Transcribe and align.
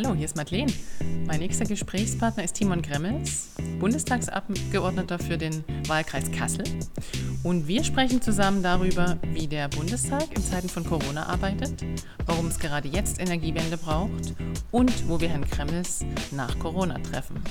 Hallo, 0.00 0.14
hier 0.14 0.26
ist 0.26 0.36
Madeleine. 0.36 0.72
Mein 1.26 1.40
nächster 1.40 1.64
Gesprächspartner 1.64 2.44
ist 2.44 2.52
Timon 2.52 2.82
Gremmels, 2.82 3.48
Bundestagsabgeordneter 3.80 5.18
für 5.18 5.36
den 5.36 5.64
Wahlkreis 5.88 6.30
Kassel. 6.30 6.62
Und 7.42 7.66
wir 7.66 7.82
sprechen 7.82 8.22
zusammen 8.22 8.62
darüber, 8.62 9.18
wie 9.32 9.48
der 9.48 9.66
Bundestag 9.66 10.32
in 10.36 10.40
Zeiten 10.40 10.68
von 10.68 10.84
Corona 10.84 11.26
arbeitet, 11.26 11.84
warum 12.26 12.46
es 12.46 12.60
gerade 12.60 12.86
jetzt 12.86 13.20
Energiewende 13.20 13.76
braucht 13.76 14.34
und 14.70 15.08
wo 15.08 15.20
wir 15.20 15.30
Herrn 15.30 15.44
Gremmels 15.50 16.04
nach 16.30 16.56
Corona 16.60 17.00
treffen. 17.00 17.42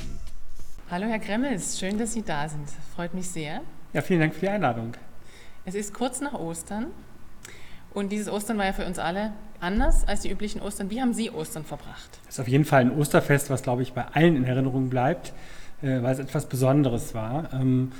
Hallo, 0.89 1.07
Herr 1.07 1.20
Gremmels, 1.20 1.77
schön, 1.77 1.98
dass 1.98 2.14
Sie 2.14 2.21
da 2.21 2.48
sind. 2.48 2.70
Freut 2.95 3.14
mich 3.14 3.27
sehr. 3.27 3.59
Ja, 3.91 4.02
vielen 4.02 4.21
Dank 4.21 4.34
für 4.34 4.39
die 4.39 4.50
Einladung. 4.50 4.93
Es 5.66 5.75
ist 5.75 5.93
kurz 5.93 6.21
nach 6.21 6.36
Ostern 6.36 6.86
und 7.93 8.09
dieses 8.09 8.29
Ostern 8.29 8.57
war 8.57 8.68
ja 8.68 8.71
für 8.71 8.86
uns 8.86 9.00
alle 9.00 9.34
anders 9.60 10.08
als 10.08 10.21
die 10.21 10.32
üblichen 10.32 10.62
Ostern. 10.62 10.90
Wie 10.90 11.02
haben 11.02 11.14
Sie 11.14 11.32
Ostern 11.32 11.64
verbracht? 11.64 12.20
Das 12.26 12.36
ist 12.36 12.40
auf 12.40 12.48
jeden 12.48 12.66
Fall 12.66 12.82
ein 12.82 12.92
Osterfest, 12.92 13.50
was, 13.50 13.64
glaube 13.64 13.82
ich, 13.82 13.94
bei 13.94 14.05
allen 14.14 14.36
in 14.36 14.44
Erinnerung 14.44 14.90
bleibt, 14.90 15.34
äh, 15.81 16.02
weil 16.02 16.14
es 16.14 16.20
etwas 16.20 16.48
Besonderes 16.48 17.14
war. 17.14 17.54
Ähm, 17.54 17.91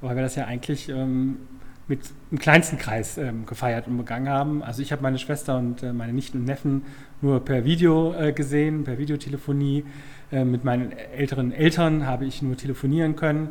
weil 0.00 0.16
wir 0.16 0.22
das 0.22 0.34
ja 0.34 0.46
eigentlich 0.46 0.88
ähm, 0.88 1.38
mit 1.86 2.00
im 2.30 2.38
kleinsten 2.38 2.78
Kreis 2.78 3.18
ähm, 3.18 3.46
gefeiert 3.46 3.86
und 3.86 3.96
begangen 3.96 4.28
haben. 4.28 4.62
Also 4.62 4.82
ich 4.82 4.92
habe 4.92 5.02
meine 5.02 5.18
Schwester 5.18 5.58
und 5.58 5.82
äh, 5.82 5.92
meine 5.92 6.12
Nichten 6.12 6.38
und 6.38 6.44
Neffen 6.44 6.82
nur 7.20 7.44
per 7.44 7.64
Video 7.64 8.14
äh, 8.14 8.32
gesehen, 8.32 8.84
per 8.84 8.98
Videotelefonie. 8.98 9.84
Äh, 10.32 10.44
mit 10.44 10.64
meinen 10.64 10.92
älteren 10.92 11.52
Eltern 11.52 12.06
habe 12.06 12.24
ich 12.24 12.42
nur 12.42 12.56
telefonieren 12.56 13.16
können 13.16 13.50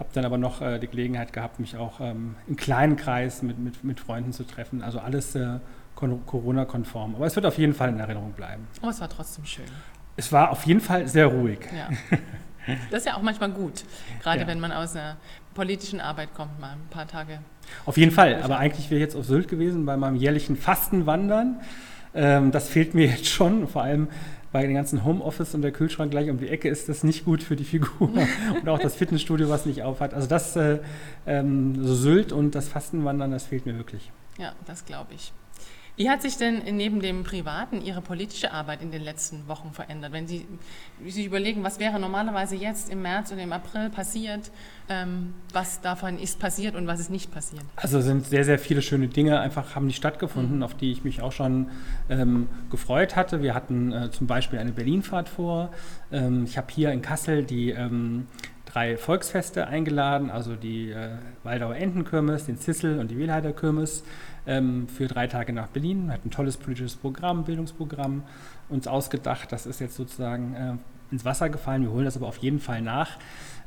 habe 0.00 0.08
dann 0.14 0.24
aber 0.24 0.38
noch 0.38 0.62
äh, 0.62 0.78
die 0.78 0.88
Gelegenheit 0.88 1.34
gehabt, 1.34 1.60
mich 1.60 1.76
auch 1.76 2.00
ähm, 2.00 2.34
im 2.48 2.56
kleinen 2.56 2.96
Kreis 2.96 3.42
mit, 3.42 3.58
mit, 3.58 3.84
mit 3.84 4.00
Freunden 4.00 4.32
zu 4.32 4.44
treffen. 4.44 4.82
Also 4.82 4.98
alles 4.98 5.34
äh, 5.34 5.58
Corona-konform. 6.00 7.14
Aber 7.14 7.26
es 7.26 7.34
wird 7.36 7.46
auf 7.46 7.58
jeden 7.58 7.74
Fall 7.74 7.90
in 7.90 7.98
Erinnerung 7.98 8.32
bleiben. 8.32 8.66
Aber 8.78 8.88
oh, 8.88 8.90
es 8.90 9.00
war 9.00 9.08
trotzdem 9.08 9.44
schön. 9.44 9.64
Es 10.16 10.32
war 10.32 10.50
auf 10.50 10.66
jeden 10.66 10.80
Fall 10.80 11.06
sehr 11.08 11.26
ruhig. 11.26 11.60
Ja. 11.74 11.88
Das 12.90 13.00
ist 13.00 13.06
ja 13.06 13.16
auch 13.16 13.22
manchmal 13.22 13.50
gut, 13.50 13.84
gerade 14.22 14.42
ja. 14.42 14.46
wenn 14.46 14.60
man 14.60 14.70
aus 14.70 14.94
einer 14.94 15.16
politischen 15.54 16.00
Arbeit 16.00 16.34
kommt, 16.34 16.60
mal 16.60 16.72
ein 16.72 16.88
paar 16.90 17.08
Tage. 17.08 17.40
Auf 17.86 17.96
jeden 17.96 18.12
Fall, 18.12 18.42
aber 18.42 18.58
eigentlich 18.58 18.90
wäre 18.90 18.98
ich 18.98 19.06
jetzt 19.06 19.16
auf 19.16 19.24
Sylt 19.24 19.48
gewesen 19.48 19.86
bei 19.86 19.96
meinem 19.96 20.14
jährlichen 20.16 20.56
Fastenwandern. 20.56 21.60
Ähm, 22.14 22.50
das 22.50 22.68
fehlt 22.68 22.94
mir 22.94 23.06
jetzt 23.06 23.26
schon, 23.26 23.66
vor 23.66 23.82
allem 23.82 24.08
bei 24.52 24.62
den 24.62 24.74
ganzen 24.74 25.04
Homeoffice 25.04 25.54
und 25.54 25.62
der 25.62 25.70
Kühlschrank 25.70 26.10
gleich 26.10 26.28
um 26.28 26.38
die 26.38 26.48
Ecke 26.48 26.68
ist 26.68 26.88
das 26.88 27.04
nicht 27.04 27.24
gut 27.24 27.42
für 27.42 27.56
die 27.56 27.64
Figur 27.64 27.90
und 28.60 28.68
auch 28.68 28.80
das 28.80 28.96
Fitnessstudio, 28.96 29.48
was 29.48 29.64
nicht 29.64 29.82
aufhat. 29.82 30.12
Also 30.12 30.26
das 30.26 30.56
äh, 30.56 30.80
ähm, 31.26 31.84
so 31.84 31.94
Sylt 31.94 32.32
und 32.32 32.54
das 32.54 32.68
Fastenwandern, 32.68 33.30
das 33.30 33.46
fehlt 33.46 33.66
mir 33.66 33.76
wirklich. 33.76 34.10
Ja, 34.38 34.52
das 34.66 34.84
glaube 34.84 35.14
ich. 35.14 35.32
Wie 35.96 36.08
hat 36.08 36.22
sich 36.22 36.36
denn 36.36 36.62
neben 36.76 37.00
dem 37.00 37.24
Privaten 37.24 37.82
Ihre 37.82 38.00
politische 38.00 38.52
Arbeit 38.52 38.82
in 38.82 38.90
den 38.90 39.02
letzten 39.02 39.46
Wochen 39.48 39.72
verändert? 39.72 40.12
Wenn 40.12 40.26
Sie 40.26 40.46
sich 41.06 41.26
überlegen, 41.26 41.62
was 41.62 41.78
wäre 41.78 41.98
normalerweise 41.98 42.56
jetzt 42.56 42.90
im 42.90 43.02
März 43.02 43.32
oder 43.32 43.42
im 43.42 43.52
April 43.52 43.90
passiert, 43.90 44.50
ähm, 44.88 45.34
was 45.52 45.80
davon 45.80 46.18
ist 46.18 46.38
passiert 46.38 46.74
und 46.74 46.86
was 46.86 47.00
ist 47.00 47.10
nicht 47.10 47.30
passiert? 47.30 47.62
Also 47.76 48.00
sind 48.00 48.26
sehr, 48.26 48.44
sehr 48.44 48.58
viele 48.58 48.82
schöne 48.82 49.08
Dinge 49.08 49.40
einfach 49.40 49.74
haben 49.74 49.86
nicht 49.86 49.96
stattgefunden, 49.96 50.58
mhm. 50.58 50.62
auf 50.62 50.74
die 50.74 50.90
ich 50.90 51.04
mich 51.04 51.22
auch 51.22 51.32
schon 51.32 51.68
ähm, 52.08 52.48
gefreut 52.70 53.16
hatte. 53.16 53.42
Wir 53.42 53.54
hatten 53.54 53.92
äh, 53.92 54.10
zum 54.10 54.26
Beispiel 54.26 54.58
eine 54.58 54.72
Berlinfahrt 54.72 55.28
vor. 55.28 55.70
Ähm, 56.12 56.44
ich 56.44 56.56
habe 56.56 56.68
hier 56.70 56.92
in 56.92 57.02
Kassel 57.02 57.44
die 57.44 57.70
ähm, 57.70 58.26
drei 58.72 58.96
Volksfeste 58.96 59.66
eingeladen, 59.66 60.30
also 60.30 60.54
die 60.54 60.90
äh, 60.90 61.10
Waldauer 61.42 61.76
Entenkirmes, 61.76 62.46
den 62.46 62.58
Zissel 62.58 62.98
und 62.98 63.10
die 63.10 63.18
Wehlheider 63.18 63.52
Kirmes 63.52 64.04
ähm, 64.46 64.88
für 64.88 65.06
drei 65.06 65.26
Tage 65.26 65.52
nach 65.52 65.68
Berlin. 65.68 66.06
Wir 66.06 66.14
hatten 66.14 66.28
ein 66.28 66.32
tolles 66.32 66.56
politisches 66.56 66.96
Programm, 66.96 67.44
Bildungsprogramm 67.44 68.22
uns 68.68 68.86
ausgedacht. 68.86 69.50
Das 69.52 69.66
ist 69.66 69.80
jetzt 69.80 69.96
sozusagen 69.96 70.54
äh, 70.54 71.12
ins 71.12 71.24
Wasser 71.24 71.48
gefallen. 71.48 71.82
Wir 71.82 71.90
holen 71.90 72.04
das 72.04 72.16
aber 72.16 72.28
auf 72.28 72.38
jeden 72.38 72.60
Fall 72.60 72.80
nach. 72.82 73.18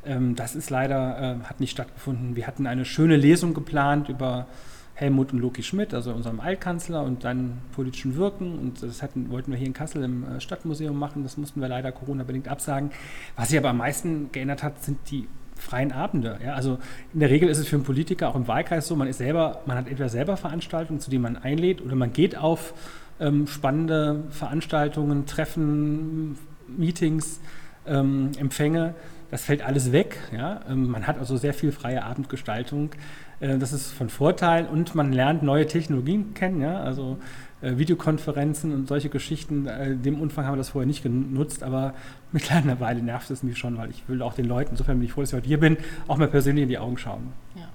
Ähm, 0.05 0.35
das 0.35 0.55
ist 0.55 0.69
leider, 0.69 1.39
äh, 1.41 1.43
hat 1.45 1.59
nicht 1.59 1.71
stattgefunden. 1.71 2.35
Wir 2.35 2.47
hatten 2.47 2.67
eine 2.67 2.85
schöne 2.85 3.17
Lesung 3.17 3.53
geplant 3.53 4.09
über 4.09 4.47
Helmut 4.95 5.33
und 5.33 5.39
Loki 5.39 5.63
Schmidt, 5.63 5.93
also 5.93 6.11
unserem 6.13 6.39
Altkanzler 6.39 7.03
und 7.03 7.23
dann 7.23 7.59
politischen 7.73 8.15
Wirken. 8.15 8.59
Und 8.59 8.83
das 8.83 9.01
hatten, 9.01 9.29
wollten 9.31 9.51
wir 9.51 9.57
hier 9.57 9.67
in 9.67 9.73
Kassel 9.73 10.03
im 10.03 10.23
äh, 10.23 10.39
Stadtmuseum 10.39 10.97
machen. 10.97 11.23
Das 11.23 11.37
mussten 11.37 11.61
wir 11.61 11.67
leider 11.67 11.91
Corona-bedingt 11.91 12.47
absagen. 12.47 12.91
Was 13.35 13.49
sich 13.49 13.57
aber 13.57 13.69
am 13.69 13.77
meisten 13.77 14.31
geändert 14.31 14.61
hat, 14.61 14.83
sind 14.83 14.99
die 15.09 15.27
freien 15.55 15.91
Abende. 15.91 16.39
Ja? 16.43 16.53
Also 16.53 16.77
in 17.13 17.19
der 17.19 17.29
Regel 17.29 17.49
ist 17.49 17.57
es 17.57 17.67
für 17.67 17.75
einen 17.75 17.85
Politiker 17.85 18.29
auch 18.29 18.35
im 18.35 18.47
Wahlkreis 18.47 18.87
so, 18.87 18.95
man 18.95 19.07
ist 19.07 19.17
selber, 19.17 19.61
man 19.65 19.77
hat 19.77 19.87
entweder 19.87 20.09
selber 20.09 20.37
Veranstaltungen, 20.37 20.99
zu 20.99 21.09
denen 21.09 21.23
man 21.23 21.37
einlädt, 21.37 21.81
oder 21.81 21.95
man 21.95 22.13
geht 22.13 22.37
auf 22.37 22.73
ähm, 23.19 23.47
spannende 23.47 24.23
Veranstaltungen, 24.29 25.25
Treffen, 25.25 26.37
Meetings, 26.67 27.39
ähm, 27.87 28.31
Empfänge. 28.37 28.93
Das 29.31 29.45
fällt 29.45 29.63
alles 29.63 29.91
weg. 29.91 30.17
Ja? 30.31 30.61
Ähm, 30.69 30.91
man 30.91 31.07
hat 31.07 31.17
also 31.17 31.37
sehr 31.37 31.53
viel 31.53 31.71
freie 31.71 32.03
Abendgestaltung. 32.03 32.91
Äh, 33.39 33.57
das 33.57 33.73
ist 33.73 33.91
von 33.91 34.09
Vorteil 34.09 34.65
und 34.65 34.95
man 34.95 35.11
lernt 35.11 35.43
neue 35.43 35.67
Technologien 35.67 36.33
kennen. 36.33 36.61
Ja? 36.61 36.81
Also 36.81 37.17
äh, 37.61 37.77
Videokonferenzen 37.77 38.73
und 38.73 38.87
solche 38.87 39.09
Geschichten. 39.09 39.67
Äh, 39.67 39.91
in 39.91 40.03
dem 40.03 40.21
Umfang 40.21 40.45
haben 40.45 40.53
wir 40.53 40.57
das 40.57 40.69
vorher 40.69 40.87
nicht 40.87 41.03
genutzt, 41.03 41.63
aber 41.63 41.93
mittlerweile 42.31 43.01
nervt 43.01 43.29
es 43.31 43.43
mich 43.43 43.57
schon, 43.57 43.77
weil 43.77 43.89
ich 43.89 44.03
will 44.07 44.21
auch 44.21 44.33
den 44.33 44.45
Leuten, 44.45 44.71
insofern 44.71 44.97
bin 44.97 45.05
ich 45.05 45.13
froh, 45.13 45.21
dass 45.21 45.29
ich 45.29 45.35
heute 45.35 45.47
hier 45.47 45.59
bin, 45.59 45.77
auch 46.07 46.17
mal 46.17 46.27
persönlich 46.27 46.63
in 46.63 46.69
die 46.69 46.77
Augen 46.77 46.97
schauen. 46.97 47.31
Ja. 47.55 47.69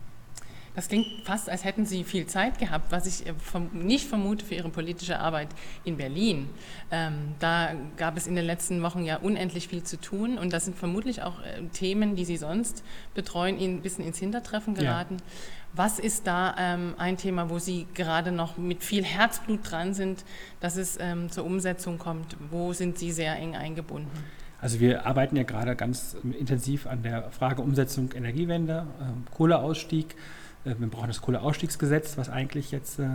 Das 0.79 0.87
klingt 0.87 1.09
fast, 1.25 1.51
als 1.51 1.65
hätten 1.65 1.87
Sie 1.87 2.05
viel 2.05 2.27
Zeit 2.27 2.61
gehabt, 2.61 2.93
was 2.93 3.05
ich 3.05 3.27
äh, 3.27 3.33
nicht 3.73 4.07
vermute 4.07 4.47
für 4.47 4.55
Ihre 4.55 4.69
politische 4.69 5.19
Arbeit 5.19 5.49
in 5.83 5.97
Berlin. 5.97 6.49
Ähm, 6.93 7.35
da 7.41 7.73
gab 7.97 8.17
es 8.17 8.29
in 8.29 8.37
den 8.37 8.45
letzten 8.45 8.81
Wochen 8.85 9.03
ja 9.03 9.17
unendlich 9.17 9.67
viel 9.67 9.83
zu 9.83 10.01
tun 10.01 10.39
und 10.39 10.53
das 10.53 10.67
sind 10.67 10.77
vermutlich 10.77 11.23
auch 11.23 11.41
äh, 11.41 11.65
Themen, 11.73 12.15
die 12.15 12.25
Sie 12.25 12.37
sonst 12.37 12.85
betreuen, 13.17 13.59
Ihnen 13.59 13.79
ein 13.79 13.83
bisschen 13.83 14.07
ins 14.07 14.19
Hintertreffen 14.19 14.75
geraten. 14.75 15.17
Ja. 15.17 15.25
Was 15.73 15.99
ist 15.99 16.29
da 16.29 16.55
ähm, 16.57 16.95
ein 16.97 17.17
Thema, 17.17 17.51
wo 17.51 17.59
Sie 17.59 17.89
gerade 17.95 18.31
noch 18.31 18.57
mit 18.57 18.85
viel 18.85 19.03
Herzblut 19.03 19.69
dran 19.69 19.95
sind, 19.95 20.25
dass 20.61 20.77
es 20.77 20.97
ähm, 21.01 21.29
zur 21.29 21.45
Umsetzung 21.45 21.99
kommt? 21.99 22.37
Wo 22.53 22.73
sind 22.73 22.99
Sie 22.99 23.11
sehr 23.11 23.35
eng 23.35 23.57
eingebunden? 23.57 24.17
Also 24.61 24.79
wir 24.79 25.07
arbeiten 25.07 25.35
ja 25.35 25.43
gerade 25.43 25.75
ganz 25.75 26.17
intensiv 26.39 26.87
an 26.87 27.03
der 27.03 27.33
Frage 27.33 27.63
Umsetzung 27.63 28.13
Energiewende, 28.13 28.87
Kohleausstieg. 29.33 30.17
Äh, 30.65 30.75
wir 30.79 30.89
brauchen 30.89 31.09
das 31.09 31.23
Kohleausstiegsgesetz, 31.23 32.17
was 32.19 32.29
eigentlich 32.29 32.71
jetzt 32.71 32.99
äh, 32.99 33.09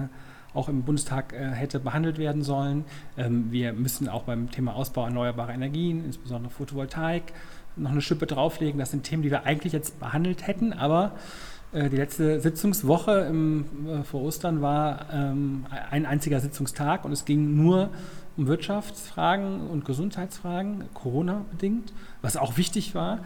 auch 0.54 0.70
im 0.70 0.84
Bundestag 0.84 1.34
äh, 1.34 1.50
hätte 1.50 1.80
behandelt 1.80 2.18
werden 2.18 2.44
sollen. 2.44 2.86
Ähm, 3.18 3.52
wir 3.52 3.74
müssen 3.74 4.10
auch 4.10 4.24
beim 4.24 4.52
Thema 4.52 4.76
Ausbau 4.76 5.06
erneuerbarer 5.06 5.54
Energien, 5.54 6.06
insbesondere 6.06 6.52
Photovoltaik, 6.52 7.34
noch 7.76 7.92
eine 7.92 8.02
Schippe 8.02 8.28
drauflegen. 8.28 8.80
Das 8.80 8.92
sind 8.92 9.04
Themen, 9.04 9.24
die 9.24 9.32
wir 9.32 9.46
eigentlich 9.46 9.74
jetzt 9.74 10.00
behandelt 10.00 10.46
hätten, 10.46 10.74
aber 10.74 11.14
die 11.76 11.98
letzte 11.98 12.40
Sitzungswoche 12.40 13.22
im, 13.22 13.66
vor 14.04 14.22
Ostern 14.22 14.62
war 14.62 15.08
ähm, 15.12 15.66
ein 15.90 16.06
einziger 16.06 16.40
Sitzungstag 16.40 17.04
und 17.04 17.12
es 17.12 17.26
ging 17.26 17.56
nur 17.56 17.90
um 18.38 18.46
Wirtschaftsfragen 18.46 19.68
und 19.68 19.84
Gesundheitsfragen, 19.84 20.86
Corona 20.94 21.46
bedingt, 21.50 21.92
was 22.22 22.38
auch 22.38 22.58
wichtig 22.58 22.94
war. 22.94 23.20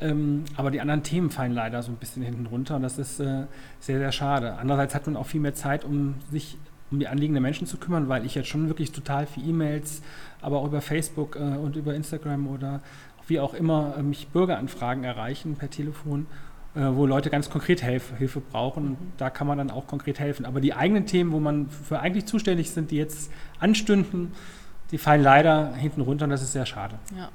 Ähm, 0.00 0.44
aber 0.56 0.70
die 0.70 0.80
anderen 0.80 1.02
Themen 1.02 1.30
fallen 1.30 1.52
leider 1.52 1.82
so 1.82 1.92
ein 1.92 1.96
bisschen 1.96 2.22
hinten 2.22 2.46
runter 2.46 2.76
und 2.76 2.82
das 2.82 2.98
ist 2.98 3.20
äh, 3.20 3.44
sehr, 3.80 3.98
sehr 3.98 4.12
schade. 4.12 4.54
Andererseits 4.54 4.94
hat 4.94 5.06
man 5.06 5.16
auch 5.16 5.26
viel 5.26 5.40
mehr 5.40 5.54
Zeit, 5.54 5.84
um 5.84 6.16
sich 6.30 6.58
um 6.90 6.98
die 6.98 7.08
Anliegen 7.08 7.34
der 7.34 7.40
Menschen 7.40 7.66
zu 7.66 7.76
kümmern, 7.76 8.08
weil 8.08 8.24
ich 8.24 8.34
jetzt 8.34 8.48
schon 8.48 8.68
wirklich 8.68 8.92
total 8.92 9.26
viel 9.26 9.48
E-Mails, 9.48 10.02
aber 10.40 10.58
auch 10.58 10.66
über 10.66 10.80
Facebook 10.80 11.36
äh, 11.36 11.56
und 11.56 11.76
über 11.76 11.94
Instagram 11.94 12.48
oder 12.48 12.80
wie 13.26 13.40
auch 13.40 13.54
immer 13.54 13.94
äh, 13.98 14.02
mich 14.02 14.28
Bürgeranfragen 14.28 15.04
erreichen 15.04 15.56
per 15.56 15.70
Telefon, 15.70 16.26
äh, 16.74 16.80
wo 16.92 17.06
Leute 17.06 17.30
ganz 17.30 17.50
konkret 17.50 17.80
Hilf 17.80 18.12
Hilfe 18.18 18.40
brauchen. 18.40 18.88
Und 18.88 18.98
da 19.18 19.30
kann 19.30 19.46
man 19.46 19.58
dann 19.58 19.70
auch 19.70 19.86
konkret 19.86 20.18
helfen. 20.18 20.44
Aber 20.44 20.60
die 20.60 20.74
eigenen 20.74 21.06
Themen, 21.06 21.32
wo 21.32 21.40
man 21.40 21.68
für 21.68 22.00
eigentlich 22.00 22.26
zuständig 22.26 22.70
sind, 22.70 22.90
die 22.90 22.96
jetzt 22.96 23.30
anstünden, 23.58 24.32
die 24.90 24.98
fallen 24.98 25.22
leider 25.22 25.74
hinten 25.74 26.02
runter 26.02 26.24
und 26.24 26.30
das 26.30 26.42
ist 26.42 26.52
sehr 26.52 26.66
schade. 26.66 26.96
Ja. 27.16 27.30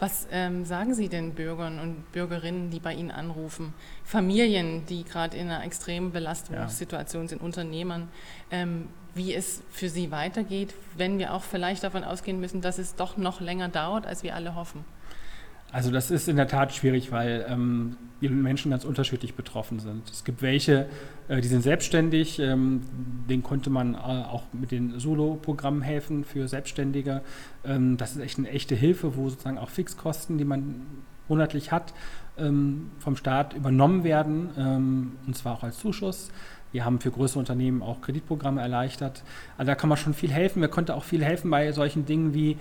Was 0.00 0.28
ähm, 0.30 0.64
sagen 0.64 0.94
Sie 0.94 1.08
denn 1.08 1.34
Bürgern 1.34 1.80
und 1.80 2.12
Bürgerinnen, 2.12 2.70
die 2.70 2.78
bei 2.78 2.94
Ihnen 2.94 3.10
anrufen? 3.10 3.74
Familien, 4.04 4.86
die 4.86 5.02
gerade 5.02 5.36
in 5.36 5.48
einer 5.48 5.64
extremen 5.64 6.12
Belastungssituation 6.12 7.22
ja. 7.22 7.28
sind, 7.28 7.42
Unternehmern, 7.42 8.08
ähm, 8.52 8.88
wie 9.14 9.34
es 9.34 9.62
für 9.70 9.88
sie 9.88 10.12
weitergeht, 10.12 10.72
wenn 10.96 11.18
wir 11.18 11.34
auch 11.34 11.42
vielleicht 11.42 11.82
davon 11.82 12.04
ausgehen 12.04 12.38
müssen, 12.38 12.60
dass 12.60 12.78
es 12.78 12.94
doch 12.94 13.16
noch 13.16 13.40
länger 13.40 13.68
dauert, 13.68 14.06
als 14.06 14.22
wir 14.22 14.36
alle 14.36 14.54
hoffen? 14.54 14.84
Also 15.70 15.90
das 15.90 16.10
ist 16.10 16.28
in 16.28 16.36
der 16.36 16.48
Tat 16.48 16.72
schwierig, 16.72 17.12
weil 17.12 17.44
ähm, 17.48 17.96
die 18.20 18.28
Menschen 18.28 18.70
ganz 18.70 18.84
unterschiedlich 18.84 19.34
betroffen 19.34 19.78
sind. 19.78 20.08
Es 20.10 20.24
gibt 20.24 20.40
welche, 20.40 20.86
äh, 21.28 21.40
die 21.40 21.48
sind 21.48 21.62
selbstständig, 21.62 22.38
ähm, 22.38 22.80
denen 23.28 23.42
konnte 23.42 23.68
man 23.68 23.94
äh, 23.94 23.98
auch 23.98 24.44
mit 24.52 24.70
den 24.70 24.98
Solo-Programmen 24.98 25.82
helfen 25.82 26.24
für 26.24 26.48
Selbstständige. 26.48 27.22
Ähm, 27.64 27.96
das 27.96 28.12
ist 28.12 28.22
echt 28.22 28.38
eine 28.38 28.48
echte 28.48 28.74
Hilfe, 28.74 29.16
wo 29.16 29.28
sozusagen 29.28 29.58
auch 29.58 29.68
Fixkosten, 29.68 30.38
die 30.38 30.44
man 30.44 30.86
monatlich 31.28 31.70
hat, 31.70 31.92
ähm, 32.38 32.90
vom 32.98 33.16
Staat 33.16 33.52
übernommen 33.52 34.04
werden, 34.04 34.50
ähm, 34.56 35.12
und 35.26 35.36
zwar 35.36 35.54
auch 35.54 35.62
als 35.62 35.78
Zuschuss. 35.78 36.30
Wir 36.72 36.84
haben 36.84 37.00
für 37.00 37.10
größere 37.10 37.38
Unternehmen 37.38 37.82
auch 37.82 38.00
Kreditprogramme 38.00 38.60
erleichtert. 38.60 39.22
Also 39.56 39.68
da 39.68 39.74
kann 39.74 39.88
man 39.88 39.96
schon 39.96 40.12
viel 40.12 40.30
helfen. 40.30 40.60
Wir 40.60 40.68
konnten 40.68 40.92
auch 40.92 41.04
viel 41.04 41.24
helfen 41.24 41.50
bei 41.50 41.72
solchen 41.72 42.04
Dingen 42.04 42.34
wie 42.34 42.58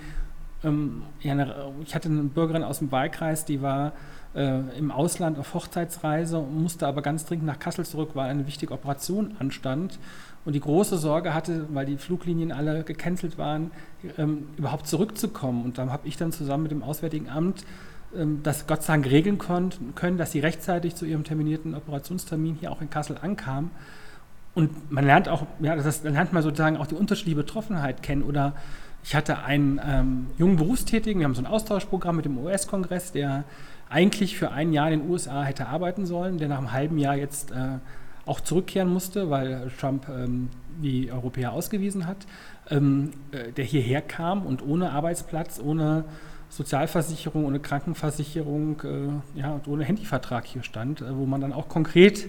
ähm, 0.63 1.04
ich 1.19 1.95
hatte 1.95 2.09
eine 2.09 2.24
Bürgerin 2.24 2.63
aus 2.63 2.80
dem 2.80 2.92
Wahlkreis, 2.92 3.45
die 3.45 3.62
war 3.62 3.94
äh, 4.36 4.59
im 4.77 4.92
Ausland 4.92 5.39
auf 5.39 5.54
Hochzeitsreise, 5.54 6.42
musste 6.42 6.88
aber 6.88 7.01
ganz 7.01 7.25
dringend 7.25 7.45
nach 7.45 7.59
Kassel 7.59 7.86
zurück, 7.86 8.12
weil 8.13 8.30
eine 8.30 8.48
wichtige 8.48 8.74
Operation 8.74 9.36
anstand 9.39 10.00
und 10.45 10.54
die 10.54 10.59
große 10.59 10.98
Sorge 10.98 11.33
hatte, 11.33 11.65
weil 11.74 11.86
die 11.86 11.98
Fluglinien 11.98 12.51
alle 12.51 12.83
gecancelt 12.83 13.38
waren, 13.38 13.71
ähm, 14.18 14.48
überhaupt 14.57 14.88
zurückzukommen. 14.88 15.63
Und 15.63 15.77
da 15.77 15.88
habe 15.89 16.07
ich 16.07 16.18
dann 16.18 16.31
zusammen 16.31 16.63
mit 16.63 16.71
dem 16.71 16.83
Auswärtigen 16.83 17.30
Amt 17.30 17.65
ähm, 18.15 18.42
das 18.44 18.68
Gott 18.68 18.83
sei 18.83 18.94
Dank 18.94 19.07
regeln 19.07 19.38
können, 19.38 20.18
dass 20.18 20.31
sie 20.31 20.39
rechtzeitig 20.39 20.95
zu 20.95 21.06
ihrem 21.06 21.24
terminierten 21.24 21.75
Operationstermin 21.75 22.56
hier 22.56 22.71
auch 22.71 22.81
in 22.81 22.89
Kassel 22.89 23.18
ankam. 23.21 23.71
Und 24.56 24.92
man 24.92 25.06
lernt 25.06 25.30
auch, 25.30 25.45
ja, 25.60 25.75
das 25.75 26.03
lernt 26.03 26.33
man 26.33 26.42
sozusagen 26.42 26.77
auch 26.77 26.88
die 26.88 26.95
unterschiedliche 26.95 27.36
Betroffenheit 27.36 28.01
kennen. 28.01 28.24
Oder 28.24 28.53
ich 29.07 29.15
hatte 29.15 29.39
einen 29.39 29.80
ähm, 29.88 30.27
jungen 30.38 30.57
Berufstätigen, 30.57 31.21
wir 31.21 31.25
haben 31.25 31.33
so 31.33 31.42
ein 31.42 31.48
Austauschprogramm 31.48 32.18
mit 32.18 32.25
dem 32.25 32.38
US-Kongress, 32.39 33.13
der 33.13 33.45
eigentlich 33.88 34.36
für 34.36 34.51
ein 34.51 34.74
Jahr 34.74 34.92
in 34.92 35.00
den 35.00 35.09
USA 35.09 35.44
hätte 35.44 35.68
arbeiten 35.68 36.06
sollen, 36.06 36.39
der 36.39 36.50
nach 36.50 36.57
einem 36.57 36.74
halben 36.74 36.98
Jahr 36.98 37.15
jetzt 37.15 37.51
äh, 37.51 37.77
auch 38.25 38.42
zurückkehren 38.42 38.89
musste, 38.89 39.30
weil 39.30 39.71
Trump 39.80 40.09
ähm, 40.09 40.50
die 40.83 41.09
Europäer 41.09 41.54
ausgewiesen 41.54 42.06
hat, 42.06 42.18
ähm, 42.69 43.12
äh, 43.31 43.54
der 43.54 43.63
hierher 43.63 44.01
kam 44.01 44.45
und 44.45 44.62
ohne 44.62 44.92
Arbeitsplatz, 44.92 45.62
ohne 45.63 46.03
Sozialversicherung, 46.50 47.45
ohne 47.45 47.62
Krankenversicherung 47.62 48.81
äh, 48.81 49.39
ja, 49.39 49.53
und 49.53 49.69
ohne 49.69 49.86
Handyvertrag 49.86 50.45
hier 50.45 50.63
stand, 50.63 51.00
äh, 51.00 51.15
wo 51.15 51.25
man 51.25 51.39
dann 51.39 51.53
auch 51.53 51.69
konkret 51.69 52.27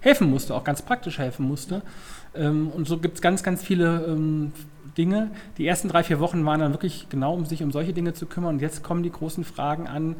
helfen 0.00 0.28
musste, 0.28 0.56
auch 0.56 0.64
ganz 0.64 0.82
praktisch 0.82 1.20
helfen 1.20 1.46
musste. 1.46 1.82
Ähm, 2.34 2.68
und 2.70 2.88
so 2.88 2.98
gibt 2.98 3.14
es 3.14 3.22
ganz, 3.22 3.44
ganz 3.44 3.62
viele 3.62 4.06
ähm, 4.06 4.52
Dinge. 4.96 5.30
Die 5.58 5.66
ersten 5.66 5.88
drei, 5.88 6.02
vier 6.02 6.20
Wochen 6.20 6.44
waren 6.44 6.60
dann 6.60 6.72
wirklich 6.72 7.08
genau, 7.08 7.34
um 7.34 7.44
sich 7.44 7.62
um 7.62 7.72
solche 7.72 7.92
Dinge 7.92 8.14
zu 8.14 8.26
kümmern. 8.26 8.56
Und 8.56 8.62
jetzt 8.62 8.82
kommen 8.82 9.02
die 9.02 9.10
großen 9.10 9.44
Fragen 9.44 9.86
an, 9.86 10.16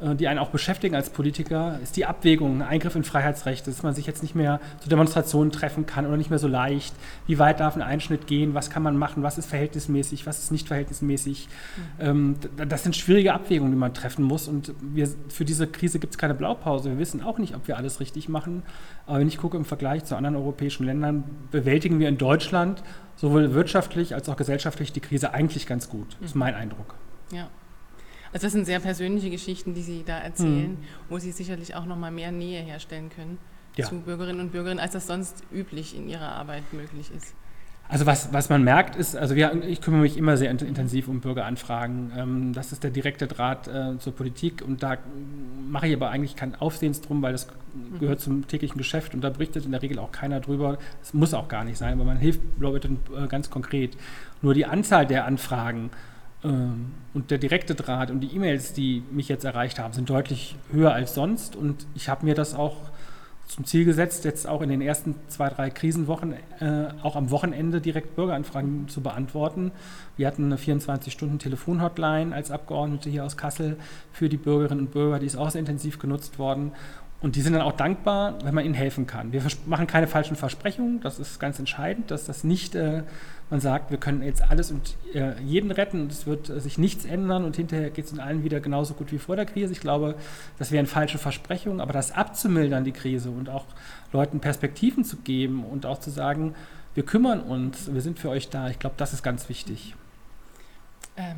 die 0.00 0.28
einen 0.28 0.38
auch 0.38 0.50
beschäftigen 0.50 0.94
als 0.94 1.10
Politiker, 1.10 1.80
ist 1.82 1.96
die 1.96 2.06
Abwägung, 2.06 2.62
Eingriff 2.62 2.94
in 2.94 3.02
Freiheitsrechte, 3.02 3.68
dass 3.70 3.82
man 3.82 3.94
sich 3.94 4.06
jetzt 4.06 4.22
nicht 4.22 4.36
mehr 4.36 4.60
zu 4.80 4.88
Demonstrationen 4.88 5.50
treffen 5.50 5.86
kann 5.86 6.06
oder 6.06 6.16
nicht 6.16 6.30
mehr 6.30 6.38
so 6.38 6.46
leicht. 6.46 6.94
Wie 7.26 7.40
weit 7.40 7.58
darf 7.58 7.74
ein 7.74 7.82
Einschnitt 7.82 8.28
gehen? 8.28 8.54
Was 8.54 8.70
kann 8.70 8.84
man 8.84 8.96
machen? 8.96 9.24
Was 9.24 9.38
ist 9.38 9.46
verhältnismäßig? 9.46 10.24
Was 10.24 10.38
ist 10.38 10.52
nicht 10.52 10.68
verhältnismäßig? 10.68 11.48
Mhm. 12.00 12.36
Das 12.68 12.84
sind 12.84 12.94
schwierige 12.94 13.34
Abwägungen, 13.34 13.72
die 13.72 13.78
man 13.78 13.92
treffen 13.92 14.24
muss. 14.24 14.46
Und 14.46 14.72
wir, 14.80 15.08
für 15.30 15.44
diese 15.44 15.66
Krise 15.66 15.98
gibt 15.98 16.12
es 16.12 16.18
keine 16.18 16.34
Blaupause. 16.34 16.90
Wir 16.90 16.98
wissen 16.98 17.20
auch 17.22 17.38
nicht, 17.38 17.56
ob 17.56 17.66
wir 17.66 17.76
alles 17.76 17.98
richtig 17.98 18.28
machen. 18.28 18.62
Aber 19.06 19.18
wenn 19.18 19.26
ich 19.26 19.38
gucke 19.38 19.56
im 19.56 19.64
Vergleich 19.64 20.04
zu 20.04 20.14
anderen 20.14 20.36
europäischen 20.36 20.86
Ländern, 20.86 21.24
bewältigen 21.50 21.98
wir 21.98 22.08
in 22.08 22.18
Deutschland 22.18 22.84
sowohl 23.16 23.52
wirtschaftlich 23.52 24.14
als 24.14 24.28
auch 24.28 24.36
gesellschaftlich 24.36 24.92
die 24.92 25.00
Krise 25.00 25.34
eigentlich 25.34 25.66
ganz 25.66 25.88
gut. 25.88 26.16
Das 26.20 26.30
ist 26.30 26.36
mein 26.36 26.54
Eindruck. 26.54 26.94
Ja. 27.32 27.48
Also 28.32 28.46
das 28.46 28.52
sind 28.52 28.66
sehr 28.66 28.80
persönliche 28.80 29.30
Geschichten, 29.30 29.74
die 29.74 29.82
Sie 29.82 30.04
da 30.04 30.18
erzählen, 30.18 30.72
mhm. 30.72 30.84
wo 31.08 31.18
Sie 31.18 31.32
sicherlich 31.32 31.74
auch 31.74 31.86
noch 31.86 31.96
mal 31.96 32.10
mehr 32.10 32.32
Nähe 32.32 32.62
herstellen 32.62 33.10
können 33.14 33.38
ja. 33.78 33.86
zu 33.86 34.00
Bürgerinnen 34.00 34.40
und 34.40 34.52
Bürgern, 34.52 34.78
als 34.78 34.92
das 34.92 35.06
sonst 35.06 35.42
üblich 35.52 35.96
in 35.96 36.08
Ihrer 36.08 36.32
Arbeit 36.32 36.64
möglich 36.72 37.10
ist. 37.16 37.34
Also 37.90 38.04
was, 38.04 38.34
was 38.34 38.50
man 38.50 38.64
merkt 38.64 38.96
ist, 38.96 39.16
also 39.16 39.34
wir, 39.34 39.64
ich 39.64 39.80
kümmere 39.80 40.02
mich 40.02 40.18
immer 40.18 40.36
sehr 40.36 40.50
intensiv 40.50 41.08
um 41.08 41.20
Bürgeranfragen. 41.20 42.12
Ähm, 42.14 42.52
das 42.52 42.70
ist 42.70 42.84
der 42.84 42.90
direkte 42.90 43.26
Draht 43.26 43.66
äh, 43.66 43.98
zur 43.98 44.14
Politik 44.14 44.62
und 44.66 44.82
da 44.82 44.98
mache 45.70 45.88
ich 45.88 45.94
aber 45.94 46.10
eigentlich 46.10 46.36
kein 46.36 46.54
Aufsehens 46.54 47.00
drum, 47.00 47.22
weil 47.22 47.32
das 47.32 47.46
mhm. 47.46 47.98
gehört 47.98 48.20
zum 48.20 48.46
täglichen 48.46 48.76
Geschäft 48.76 49.14
und 49.14 49.22
da 49.22 49.30
berichtet 49.30 49.64
in 49.64 49.70
der 49.70 49.80
Regel 49.80 49.98
auch 50.00 50.12
keiner 50.12 50.40
drüber. 50.40 50.76
Es 51.00 51.14
muss 51.14 51.32
auch 51.32 51.48
gar 51.48 51.64
nicht 51.64 51.78
sein, 51.78 51.94
aber 51.94 52.04
man 52.04 52.18
hilft 52.18 52.42
Leuten 52.58 52.98
äh, 53.16 53.26
ganz 53.26 53.48
konkret. 53.48 53.96
Nur 54.42 54.52
die 54.52 54.66
Anzahl 54.66 55.06
der 55.06 55.24
Anfragen 55.24 55.88
und 56.42 57.30
der 57.30 57.38
direkte 57.38 57.74
Draht 57.74 58.10
und 58.10 58.20
die 58.20 58.34
E-Mails, 58.34 58.72
die 58.72 59.02
mich 59.10 59.28
jetzt 59.28 59.44
erreicht 59.44 59.78
haben, 59.78 59.92
sind 59.92 60.08
deutlich 60.08 60.56
höher 60.70 60.92
als 60.92 61.14
sonst. 61.14 61.56
Und 61.56 61.86
ich 61.94 62.08
habe 62.08 62.24
mir 62.24 62.34
das 62.34 62.54
auch 62.54 62.76
zum 63.48 63.64
Ziel 63.64 63.84
gesetzt, 63.84 64.24
jetzt 64.24 64.46
auch 64.46 64.60
in 64.60 64.68
den 64.68 64.80
ersten 64.80 65.16
zwei, 65.28 65.48
drei 65.48 65.70
Krisenwochen, 65.70 66.34
äh, 66.60 66.88
auch 67.02 67.16
am 67.16 67.30
Wochenende 67.30 67.80
direkt 67.80 68.14
Bürgeranfragen 68.14 68.88
zu 68.88 69.00
beantworten. 69.00 69.72
Wir 70.16 70.26
hatten 70.26 70.44
eine 70.44 70.56
24-Stunden-Telefon-Hotline 70.56 72.34
als 72.34 72.50
Abgeordnete 72.50 73.08
hier 73.10 73.24
aus 73.24 73.36
Kassel 73.36 73.76
für 74.12 74.28
die 74.28 74.36
Bürgerinnen 74.36 74.82
und 74.82 74.90
Bürger, 74.92 75.18
die 75.18 75.26
ist 75.26 75.36
auch 75.36 75.50
sehr 75.50 75.60
intensiv 75.60 75.98
genutzt 75.98 76.38
worden. 76.38 76.72
Und 77.20 77.34
die 77.34 77.40
sind 77.40 77.54
dann 77.54 77.62
auch 77.62 77.72
dankbar, 77.72 78.38
wenn 78.44 78.54
man 78.54 78.64
ihnen 78.64 78.74
helfen 78.74 79.08
kann. 79.08 79.32
Wir 79.32 79.42
machen 79.66 79.88
keine 79.88 80.06
falschen 80.06 80.36
Versprechungen, 80.36 81.00
das 81.00 81.18
ist 81.18 81.40
ganz 81.40 81.58
entscheidend, 81.58 82.12
dass 82.12 82.26
das 82.26 82.44
nicht, 82.44 82.76
äh, 82.76 83.02
man 83.50 83.60
sagt, 83.60 83.90
wir 83.90 83.98
können 83.98 84.22
jetzt 84.22 84.42
alles 84.42 84.70
und 84.70 84.96
äh, 85.14 85.40
jeden 85.42 85.70
retten 85.70 86.02
und 86.02 86.12
es 86.12 86.26
wird 86.26 86.50
äh, 86.50 86.60
sich 86.60 86.78
nichts 86.78 87.04
ändern 87.04 87.44
und 87.44 87.56
hinterher 87.56 87.90
geht 87.90 88.04
es 88.04 88.12
in 88.12 88.20
allen 88.20 88.44
wieder 88.44 88.60
genauso 88.60 88.94
gut 88.94 89.10
wie 89.12 89.18
vor 89.18 89.36
der 89.36 89.46
Krise. 89.46 89.72
Ich 89.72 89.80
glaube, 89.80 90.14
das 90.58 90.70
wären 90.70 90.86
falsche 90.86 91.18
Versprechungen, 91.18 91.80
aber 91.80 91.92
das 91.92 92.12
abzumildern, 92.12 92.84
die 92.84 92.92
Krise 92.92 93.30
und 93.30 93.48
auch 93.48 93.64
Leuten 94.12 94.40
Perspektiven 94.40 95.04
zu 95.04 95.16
geben 95.18 95.64
und 95.64 95.86
auch 95.86 95.98
zu 95.98 96.10
sagen, 96.10 96.54
wir 96.94 97.04
kümmern 97.04 97.40
uns, 97.40 97.92
wir 97.92 98.00
sind 98.00 98.18
für 98.18 98.28
euch 98.28 98.48
da, 98.48 98.68
ich 98.68 98.78
glaube, 98.78 98.96
das 98.98 99.12
ist 99.12 99.22
ganz 99.22 99.48
wichtig. 99.48 99.94
Ähm, 101.16 101.36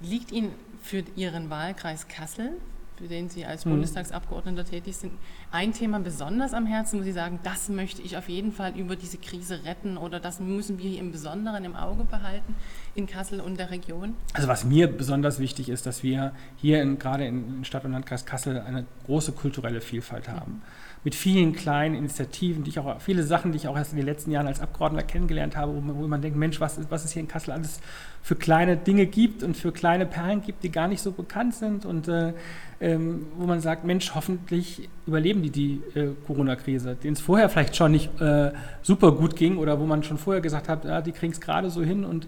liegt 0.00 0.32
Ihnen 0.32 0.52
für 0.82 1.02
Ihren 1.16 1.50
Wahlkreis 1.50 2.08
Kassel 2.08 2.52
für 2.96 3.08
den 3.08 3.28
Sie 3.28 3.44
als 3.44 3.64
mhm. 3.64 3.70
Bundestagsabgeordneter 3.70 4.64
tätig 4.64 4.96
sind, 4.96 5.12
ein 5.54 5.72
Thema 5.72 6.00
besonders 6.00 6.52
am 6.52 6.66
Herzen, 6.66 6.98
wo 6.98 7.04
Sie 7.04 7.12
sagen, 7.12 7.38
das 7.44 7.68
möchte 7.68 8.02
ich 8.02 8.16
auf 8.16 8.28
jeden 8.28 8.50
Fall 8.50 8.76
über 8.76 8.96
diese 8.96 9.18
Krise 9.18 9.64
retten 9.64 9.96
oder 9.96 10.18
das 10.18 10.40
müssen 10.40 10.78
wir 10.78 10.90
hier 10.90 10.98
im 10.98 11.12
Besonderen 11.12 11.64
im 11.64 11.76
Auge 11.76 12.02
behalten 12.02 12.56
in 12.96 13.06
Kassel 13.06 13.40
und 13.40 13.56
der 13.56 13.70
Region? 13.70 14.14
Also 14.32 14.48
was 14.48 14.64
mir 14.64 14.88
besonders 14.88 15.38
wichtig 15.38 15.68
ist, 15.68 15.86
dass 15.86 16.02
wir 16.02 16.32
hier 16.56 16.82
in, 16.82 16.98
gerade 16.98 17.24
in 17.24 17.64
Stadt 17.64 17.84
und 17.84 17.92
Landkreis 17.92 18.26
Kassel 18.26 18.60
eine 18.62 18.84
große 19.06 19.30
kulturelle 19.30 19.80
Vielfalt 19.80 20.28
haben. 20.28 20.54
Mhm. 20.54 20.62
Mit 21.04 21.14
vielen 21.14 21.52
kleinen 21.52 21.94
Initiativen, 21.94 22.64
die 22.64 22.70
ich 22.70 22.78
auch, 22.78 23.00
viele 23.00 23.22
Sachen, 23.22 23.52
die 23.52 23.56
ich 23.56 23.68
auch 23.68 23.76
erst 23.76 23.92
in 23.92 23.98
den 23.98 24.06
letzten 24.06 24.30
Jahren 24.30 24.46
als 24.46 24.60
Abgeordneter 24.60 25.06
kennengelernt 25.06 25.54
habe, 25.54 25.74
wo 25.76 25.80
man, 25.80 25.96
wo 25.96 26.08
man 26.08 26.22
denkt, 26.22 26.36
Mensch, 26.36 26.60
was 26.60 26.80
was 26.90 27.04
ist 27.04 27.12
hier 27.12 27.20
in 27.20 27.28
Kassel 27.28 27.52
alles 27.52 27.80
für 28.22 28.36
kleine 28.36 28.78
Dinge 28.78 29.04
gibt 29.04 29.42
und 29.42 29.54
für 29.54 29.70
kleine 29.70 30.06
Perlen 30.06 30.40
gibt, 30.40 30.64
die 30.64 30.70
gar 30.70 30.88
nicht 30.88 31.02
so 31.02 31.12
bekannt 31.12 31.54
sind 31.54 31.84
und 31.84 32.08
äh, 32.08 32.32
ähm, 32.80 33.26
wo 33.36 33.46
man 33.46 33.60
sagt, 33.60 33.84
Mensch, 33.84 34.14
hoffentlich 34.14 34.88
überleben 35.06 35.42
die 35.50 35.80
die 35.94 35.98
äh, 35.98 36.10
Corona-Krise, 36.26 36.96
denen 37.02 37.14
es 37.14 37.20
vorher 37.20 37.48
vielleicht 37.48 37.76
schon 37.76 37.92
nicht 37.92 38.20
äh, 38.20 38.52
super 38.82 39.12
gut 39.12 39.36
ging 39.36 39.58
oder 39.58 39.78
wo 39.80 39.86
man 39.86 40.02
schon 40.02 40.18
vorher 40.18 40.40
gesagt 40.40 40.68
hat, 40.68 40.84
ja, 40.84 41.00
die 41.00 41.12
kriegen 41.12 41.32
es 41.32 41.40
gerade 41.40 41.70
so 41.70 41.82
hin 41.82 42.04
und 42.04 42.26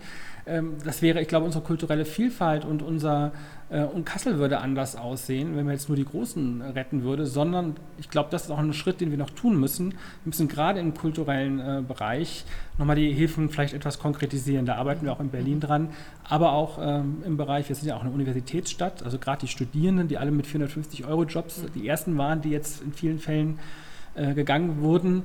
das 0.85 1.03
wäre, 1.03 1.21
ich 1.21 1.29
glaube, 1.29 1.45
unsere 1.45 1.65
kulturelle 1.65 2.05
Vielfalt 2.05 2.65
und 2.65 2.81
unser 2.81 3.33
äh, 3.69 3.83
und 3.83 4.05
Kassel 4.05 4.39
würde 4.39 4.59
anders 4.59 4.95
aussehen, 4.95 5.57
wenn 5.57 5.65
man 5.65 5.75
jetzt 5.75 5.89
nur 5.89 5.97
die 5.97 6.05
Großen 6.05 6.63
retten 6.63 7.03
würde, 7.03 7.27
sondern 7.27 7.75
ich 7.99 8.11
glaube, 8.11 8.29
das 8.31 8.45
ist 8.45 8.51
auch 8.51 8.59
ein 8.59 8.73
Schritt, 8.73 9.01
den 9.01 9.11
wir 9.11 9.19
noch 9.19 9.31
tun 9.31 9.59
müssen. 9.59 9.91
Wir 9.91 9.99
müssen 10.27 10.47
gerade 10.49 10.79
im 10.79 10.95
kulturellen 10.95 11.59
äh, 11.59 11.83
Bereich 11.87 12.45
nochmal 12.79 12.97
die 12.97 13.13
Hilfen 13.13 13.49
vielleicht 13.49 13.75
etwas 13.75 13.99
konkretisieren. 13.99 14.67
Da 14.67 14.77
arbeiten 14.77 15.05
wir 15.05 15.13
auch 15.13 15.21
in 15.21 15.31
Berlin 15.31 15.61
dran, 15.61 15.91
aber 16.23 16.53
auch 16.53 16.79
ähm, 16.81 17.23
im 17.25 17.37
Bereich, 17.37 17.69
wir 17.69 17.75
sind 17.75 17.89
ja 17.89 17.97
auch 17.97 18.03
eine 18.03 18.11
Universitätsstadt, 18.11 19.03
also 19.03 19.19
gerade 19.19 19.41
die 19.41 19.49
Studierenden, 19.49 20.07
die 20.07 20.19
alle 20.19 20.31
mit 20.31 20.47
450 20.47 21.07
Euro 21.07 21.25
Jobs 21.25 21.65
die 21.75 21.89
ersten 21.89 22.17
waren, 22.19 22.41
die 22.41 22.51
jetzt 22.51 22.83
in 22.83 22.93
vielen 22.93 23.19
Fällen 23.19 23.59
äh, 24.15 24.35
gegangen 24.35 24.81
wurden, 24.81 25.25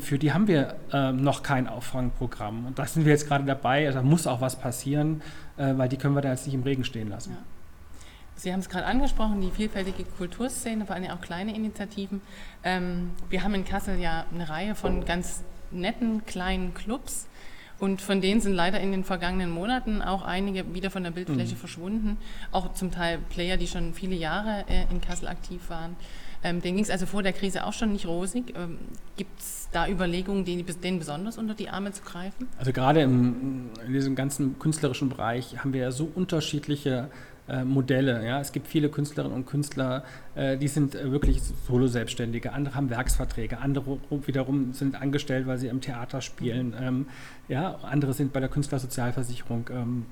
für 0.00 0.18
die 0.18 0.32
haben 0.32 0.46
wir 0.46 0.76
ähm, 0.92 1.22
noch 1.22 1.42
kein 1.42 1.66
Auffangprogramm. 1.66 2.66
Und 2.66 2.78
da 2.78 2.86
sind 2.86 3.04
wir 3.04 3.12
jetzt 3.12 3.26
gerade 3.26 3.44
dabei. 3.44 3.86
Also 3.86 4.00
da 4.00 4.04
muss 4.04 4.26
auch 4.26 4.40
was 4.40 4.56
passieren, 4.56 5.22
äh, 5.56 5.72
weil 5.76 5.88
die 5.88 5.96
können 5.96 6.14
wir 6.14 6.20
da 6.20 6.30
jetzt 6.30 6.46
nicht 6.46 6.54
im 6.54 6.62
Regen 6.62 6.84
stehen 6.84 7.08
lassen. 7.08 7.30
Ja. 7.32 7.42
Sie 8.36 8.52
haben 8.52 8.60
es 8.60 8.70
gerade 8.70 8.86
angesprochen, 8.86 9.42
die 9.42 9.50
vielfältige 9.50 10.04
Kulturszene, 10.04 10.86
vor 10.86 10.96
allem 10.96 11.10
auch 11.10 11.20
kleine 11.20 11.54
Initiativen. 11.54 12.22
Ähm, 12.64 13.10
wir 13.28 13.42
haben 13.42 13.54
in 13.54 13.66
Kassel 13.66 13.98
ja 13.98 14.24
eine 14.32 14.48
Reihe 14.48 14.74
von 14.74 15.04
ganz 15.04 15.42
netten 15.70 16.24
kleinen 16.24 16.72
Clubs. 16.72 17.26
Und 17.78 18.02
von 18.02 18.20
denen 18.20 18.42
sind 18.42 18.52
leider 18.52 18.78
in 18.80 18.92
den 18.92 19.04
vergangenen 19.04 19.50
Monaten 19.50 20.02
auch 20.02 20.22
einige 20.22 20.74
wieder 20.74 20.90
von 20.90 21.02
der 21.02 21.12
Bildfläche 21.12 21.54
mhm. 21.54 21.58
verschwunden. 21.58 22.18
Auch 22.52 22.74
zum 22.74 22.90
Teil 22.90 23.18
Player, 23.30 23.56
die 23.56 23.66
schon 23.66 23.94
viele 23.94 24.14
Jahre 24.14 24.64
äh, 24.68 24.84
in 24.90 25.00
Kassel 25.00 25.28
aktiv 25.28 25.62
waren. 25.68 25.96
Ähm, 26.42 26.62
denen 26.62 26.76
ging 26.76 26.84
es 26.84 26.90
also 26.90 27.06
vor 27.06 27.22
der 27.22 27.32
Krise 27.32 27.64
auch 27.64 27.72
schon 27.72 27.92
nicht 27.92 28.06
rosig. 28.06 28.54
Ähm, 28.56 28.78
Gibt 29.16 29.38
es 29.40 29.68
da 29.72 29.88
Überlegungen, 29.88 30.44
denen, 30.44 30.64
denen, 30.82 30.98
besonders 30.98 31.36
unter 31.36 31.54
die 31.54 31.68
Arme 31.68 31.92
zu 31.92 32.02
greifen? 32.02 32.48
Also 32.58 32.72
gerade 32.72 33.02
im, 33.02 33.70
in 33.86 33.92
diesem 33.92 34.14
ganzen 34.14 34.58
künstlerischen 34.58 35.10
Bereich 35.10 35.58
haben 35.58 35.72
wir 35.72 35.82
ja 35.82 35.90
so 35.90 36.10
unterschiedliche 36.14 37.10
äh, 37.50 37.64
Modelle. 37.64 38.24
Ja? 38.24 38.40
Es 38.40 38.52
gibt 38.52 38.68
viele 38.68 38.88
Künstlerinnen 38.88 39.36
und 39.36 39.46
Künstler, 39.46 40.04
äh, 40.34 40.56
die 40.56 40.68
sind 40.68 40.94
äh, 40.94 41.10
wirklich 41.10 41.42
Solo-Selbstständige, 41.66 42.52
andere 42.52 42.74
haben 42.74 42.90
Werksverträge, 42.90 43.58
andere 43.58 43.98
wiederum 44.26 44.72
sind 44.72 44.94
angestellt, 44.94 45.46
weil 45.46 45.58
sie 45.58 45.66
im 45.66 45.80
Theater 45.80 46.20
spielen. 46.20 46.74
Ähm, 46.80 47.06
ja? 47.48 47.76
Andere 47.82 48.12
sind 48.12 48.32
bei 48.32 48.40
der 48.40 48.48
Künstlersozialversicherung 48.48 49.68
ähm, 49.72 50.06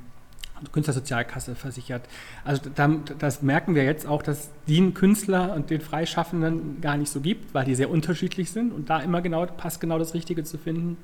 Künstlersozialkasse 0.72 1.54
versichert. 1.54 2.02
Also 2.44 2.62
da, 2.74 2.88
das 3.18 3.42
merken 3.42 3.74
wir 3.74 3.84
jetzt 3.84 4.06
auch, 4.06 4.22
dass 4.22 4.50
den 4.66 4.94
Künstler 4.94 5.54
und 5.54 5.70
den 5.70 5.80
Freischaffenden 5.80 6.80
gar 6.80 6.96
nicht 6.96 7.10
so 7.10 7.20
gibt, 7.20 7.54
weil 7.54 7.64
die 7.64 7.74
sehr 7.74 7.90
unterschiedlich 7.90 8.50
sind 8.50 8.72
und 8.72 8.90
da 8.90 9.00
immer 9.00 9.20
genau 9.20 9.46
passt 9.46 9.80
genau 9.80 9.98
das 9.98 10.14
Richtige 10.14 10.44
zu 10.44 10.58
finden. 10.58 10.96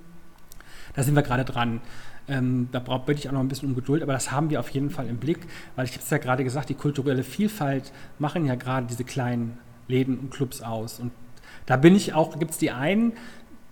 Da 0.94 1.02
sind 1.02 1.14
wir 1.14 1.22
gerade 1.22 1.44
dran. 1.44 1.80
Ähm, 2.26 2.68
da 2.72 2.78
bitte 2.78 3.20
ich 3.20 3.28
auch 3.28 3.32
noch 3.32 3.40
ein 3.40 3.48
bisschen 3.48 3.68
um 3.68 3.74
Geduld, 3.74 4.02
aber 4.02 4.12
das 4.12 4.32
haben 4.32 4.48
wir 4.48 4.60
auf 4.60 4.70
jeden 4.70 4.90
Fall 4.90 5.08
im 5.08 5.18
Blick, 5.18 5.40
weil 5.76 5.84
ich 5.84 5.92
habe 5.92 6.02
es 6.02 6.10
ja 6.10 6.18
gerade 6.18 6.42
gesagt, 6.42 6.70
die 6.70 6.74
kulturelle 6.74 7.22
Vielfalt 7.22 7.92
machen 8.18 8.46
ja 8.46 8.54
gerade 8.54 8.86
diese 8.86 9.04
kleinen 9.04 9.58
Läden 9.88 10.18
und 10.18 10.30
Clubs 10.30 10.62
aus. 10.62 11.00
Und 11.00 11.12
da 11.66 11.76
bin 11.76 11.94
ich 11.94 12.14
auch, 12.14 12.38
gibt 12.38 12.52
es 12.52 12.58
die 12.58 12.70
einen, 12.70 13.12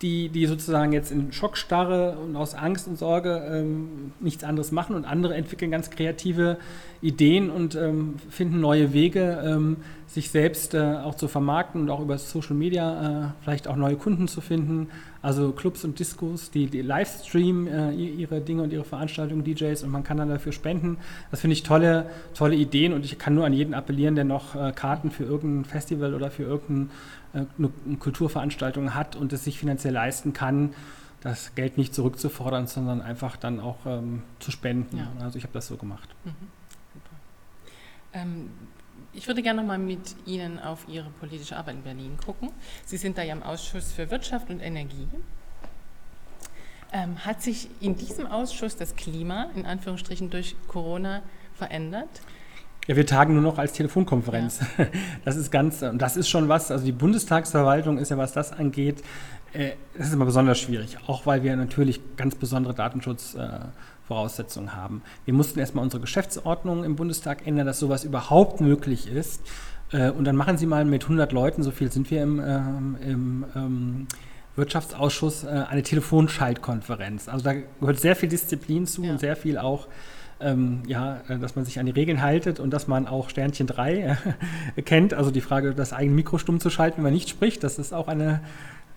die, 0.03 0.29
die 0.29 0.47
sozusagen 0.47 0.93
jetzt 0.93 1.13
in 1.13 1.33
Schockstarre 1.33 2.19
und 2.19 2.37
aus 2.37 2.55
Angst 2.55 2.89
und 2.89 2.99
Sorge 2.99 3.43
ähm, 3.51 4.13
nichts 4.21 4.45
anderes 4.45 4.73
machen 4.73 4.97
und 4.97 5.05
andere 5.05 5.35
entwickeln 5.35 5.71
ganz 5.71 5.91
kreative 5.91 6.59
Ideen 7.01 7.51
und 7.51 7.75
ähm, 7.77 8.17
finden 8.29 8.61
neue 8.61 8.93
Wege, 8.93 9.43
ähm, 9.45 9.77
sich 10.13 10.31
selbst 10.31 10.75
äh, 10.75 10.97
auch 10.97 11.15
zu 11.15 11.27
vermarkten 11.27 11.81
und 11.81 11.91
auch 11.91 12.01
über 12.01 12.19
Social 12.19 12.55
Media 12.55 13.25
äh, 13.25 13.29
vielleicht 13.43 13.67
auch 13.67 13.77
neue 13.77 13.97
Kunden 13.97 14.29
zu 14.29 14.43
finden. 14.43 14.91
Also 15.23 15.53
Clubs 15.53 15.85
und 15.85 15.99
Discos, 15.99 16.51
die, 16.51 16.67
die 16.67 16.83
Livestream 16.83 17.67
äh, 17.67 17.93
ihre 17.93 18.43
Dinge 18.43 18.63
und 18.63 18.73
ihre 18.75 18.85
Veranstaltungen, 18.85 19.43
DJs 19.43 19.83
und 19.85 19.91
man 19.91 20.05
kann 20.05 20.19
dann 20.19 20.29
dafür 20.29 20.53
spenden. 20.53 20.99
Das 21.31 21.41
finde 21.41 21.55
ich 21.55 21.63
tolle, 21.63 22.11
tolle 22.35 22.57
Ideen 22.57 22.93
und 22.93 23.07
ich 23.07 23.19
kann 23.19 23.35
nur 23.35 23.47
an 23.47 23.55
jeden 23.55 23.73
appellieren, 23.73 24.15
der 24.15 24.25
noch 24.25 24.55
äh, 24.55 24.73
Karten 24.73 25.11
für 25.11 25.25
irgendein 25.25 25.65
Festival 25.65 26.13
oder 26.13 26.31
für 26.31 26.43
irgendein 26.43 26.91
äh, 27.33 27.97
Kulturveranstaltung 27.99 28.95
hat 28.95 29.17
und 29.17 29.33
es 29.33 29.45
sich 29.45 29.59
finanziell 29.59 29.95
leisten 29.95 30.35
kann, 30.35 30.75
das 31.23 31.55
Geld 31.55 31.79
nicht 31.79 31.95
zurückzufordern, 31.95 32.67
sondern 32.67 33.01
einfach 33.01 33.37
dann 33.37 33.61
auch 33.61 33.87
ähm, 33.87 34.23
zu 34.41 34.51
spenden. 34.51 34.99
Ja. 34.99 35.25
Also 35.25 35.39
ich 35.39 35.45
habe 35.45 35.55
das 35.55 35.69
so 35.69 35.77
gemacht. 35.77 36.09
Mhm. 36.25 36.33
Ähm, 38.15 38.51
ich 39.15 39.27
würde 39.27 39.43
gerne 39.43 39.61
noch 39.61 39.69
mal 39.69 39.79
mit 39.79 40.17
Ihnen 40.27 40.59
auf 40.59 40.87
Ihre 40.89 41.11
politische 41.21 41.57
Arbeit 41.57 41.77
in 41.77 41.83
Berlin 41.83 42.17
gucken. 42.25 42.51
Sie 42.85 42.97
sind 42.97 43.19
da 43.19 43.23
ja 43.23 43.35
im 43.35 43.43
Ausschuss 43.43 43.93
für 43.93 44.11
Wirtschaft 44.11 44.51
und 44.51 44.61
Energie. 44.61 45.09
Ähm, 46.93 47.25
hat 47.25 47.43
sich 47.43 47.69
in 47.81 47.97
diesem 47.97 48.27
Ausschuss 48.27 48.77
das 48.77 48.97
Klima 48.97 49.49
in 49.55 49.65
Anführungsstrichen 49.65 50.31
durch 50.31 50.57
Corona 50.69 51.23
verändert? 51.55 52.09
Ja, 52.87 52.97
wir 52.97 53.07
tagen 53.07 53.35
nur 53.35 53.43
noch 53.43 53.59
als 53.59 53.73
Telefonkonferenz. 53.73 54.61
Ja. 54.77 54.87
Das 55.25 55.37
ist 55.37 55.51
ganz, 55.53 55.81
das 55.81 56.17
ist 56.17 56.29
schon 56.29 56.49
was, 56.49 56.71
also 56.71 56.85
die 56.85 56.93
Bundestagsverwaltung 56.93 57.97
ist 57.99 58.11
ja, 58.11 58.19
was 58.19 58.33
das 58.33 58.53
angeht, 58.53 59.03
äh, 59.53 59.73
das 59.97 60.09
ist 60.09 60.15
immer 60.15 60.25
besonders 60.25 60.59
schwierig, 60.59 60.97
auch 61.07 61.27
weil 61.27 61.43
wir 61.43 61.55
natürlich 61.57 62.01
ganz 62.17 62.35
besondere 62.35 62.75
Datenschutzvoraussetzungen 62.75 64.75
haben. 64.75 65.03
Wir 65.25 65.35
mussten 65.35 65.59
erstmal 65.59 65.85
unsere 65.85 66.01
Geschäftsordnung 66.01 66.85
im 66.85 66.97
Bundestag 66.97 67.47
ändern, 67.47 67.67
dass 67.67 67.79
sowas 67.79 68.05
überhaupt 68.05 68.61
möglich 68.61 69.09
ist. 69.09 69.43
Äh, 69.93 70.11
und 70.11 70.25
dann 70.25 70.37
machen 70.37 70.57
Sie 70.57 70.67
mal 70.67 70.85
mit 70.85 71.05
100 71.05 71.33
Leuten, 71.33 71.63
so 71.63 71.71
viel 71.71 71.93
sind 71.93 72.11
wir 72.11 72.23
im, 72.23 72.41
ähm, 72.41 72.97
im 73.07 73.45
ähm, 73.55 74.07
Wirtschaftsausschuss, 74.57 75.45
äh, 75.45 75.65
eine 75.69 75.83
Telefonschaltkonferenz. 75.83 77.29
Also 77.29 77.45
da 77.45 77.55
gehört 77.81 78.01
sehr 78.01 78.17
viel 78.17 78.29
Disziplin 78.29 78.87
zu 78.87 79.03
ja. 79.03 79.13
und 79.13 79.19
sehr 79.19 79.37
viel 79.37 79.59
auch 79.59 79.89
ähm, 80.41 80.83
ja, 80.89 81.21
dass 81.29 81.55
man 81.55 81.65
sich 81.65 81.79
an 81.79 81.87
die 81.87 81.93
Regeln 81.93 82.21
haltet 82.21 82.59
und 82.59 82.71
dass 82.71 82.89
man 82.89 83.07
auch 83.07 83.31
Sternchen 83.31 83.69
3 83.69 84.19
äh, 84.77 84.83
kennt. 84.87 85.15
Also 85.15 85.31
die 85.31 85.41
Frage, 85.41 85.73
das 85.73 85.93
eigene 85.93 86.17
Mikro 86.17 86.39
stumm 86.39 86.59
zu 86.59 86.69
schalten, 86.69 86.97
wenn 86.97 87.05
man 87.05 87.13
nicht 87.13 87.29
spricht, 87.29 87.63
das 87.63 87.79
ist 87.79 87.95
auch 87.95 88.09
eine 88.09 88.41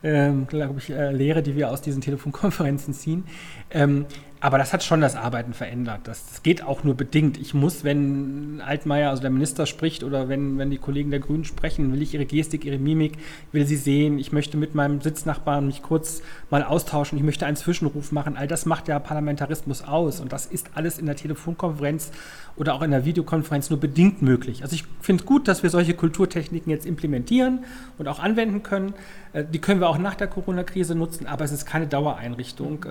ähm, 0.06 0.46
glaube 0.48 0.76
ich, 0.78 0.92
äh, 0.92 1.12
Lehre, 1.12 1.42
die 1.42 1.56
wir 1.56 1.72
aus 1.72 1.82
diesen 1.82 2.02
Telefonkonferenzen 2.02 2.94
ziehen. 2.94 3.24
Ähm, 3.72 4.06
aber 4.46 4.60
das 4.60 4.74
hat 4.74 4.84
schon 4.84 5.02
das 5.02 5.16
Arbeiten 5.16 5.56
verändert. 5.56 6.02
Das, 6.04 6.24
das, 6.30 6.44
geht 6.44 6.62
auch 6.62 6.84
nur 6.84 6.94
bedingt. 6.94 7.40
Ich 7.40 7.56
muss, 7.56 7.84
wenn 7.84 8.62
Altmaier, 8.64 9.10
also 9.10 9.20
der 9.20 9.32
Minister 9.32 9.66
spricht 9.66 10.04
oder 10.04 10.30
wenn, 10.30 10.60
wenn 10.60 10.70
die 10.70 10.78
Kollegen 10.78 11.10
der 11.10 11.20
Grünen 11.20 11.46
sprechen, 11.46 11.92
will 11.92 12.04
ich 12.04 12.14
ihre 12.14 12.28
Gestik, 12.28 12.64
ihre 12.64 12.78
Mimik, 12.78 13.14
will 13.52 13.66
sie 13.66 13.76
sehen. 13.76 14.20
Ich 14.20 14.32
möchte 14.32 14.56
mit 14.56 14.76
meinem 14.76 15.02
Sitznachbarn 15.02 15.66
mich 15.66 15.82
kurz 15.82 16.22
mal 16.52 16.62
austauschen. 16.62 17.18
Ich 17.18 17.24
möchte 17.24 17.48
einen 17.48 17.56
Zwischenruf 17.56 18.12
machen. 18.12 18.38
All 18.38 18.48
das 18.48 18.68
macht 18.68 18.88
ja 18.88 19.00
Parlamentarismus 19.00 19.82
aus. 19.82 20.20
Und 20.20 20.32
das 20.32 20.46
ist 20.46 20.70
alles 20.76 21.00
in 21.00 21.08
der 21.08 21.16
Telefonkonferenz 21.16 22.12
oder 22.56 22.76
auch 22.76 22.84
in 22.84 22.92
der 22.92 23.04
Videokonferenz 23.04 23.72
nur 23.72 23.80
bedingt 23.80 24.22
möglich. 24.22 24.62
Also 24.62 24.76
ich 24.76 24.84
finde 25.02 25.24
es 25.24 25.26
gut, 25.26 25.48
dass 25.48 25.64
wir 25.64 25.72
solche 25.72 25.96
Kulturtechniken 25.96 26.70
jetzt 26.70 26.86
implementieren 26.86 27.64
und 27.98 28.08
auch 28.08 28.20
anwenden 28.20 28.62
können. 28.62 28.94
Äh, 29.34 29.44
die 29.44 29.58
können 29.58 29.80
wir 29.82 29.90
auch 29.90 29.98
nach 29.98 30.14
der 30.14 30.28
Corona-Krise 30.28 30.94
nutzen, 30.94 31.26
aber 31.26 31.46
es 31.46 31.52
ist 31.52 31.66
keine 31.66 31.88
Dauereinrichtung. 31.88 32.86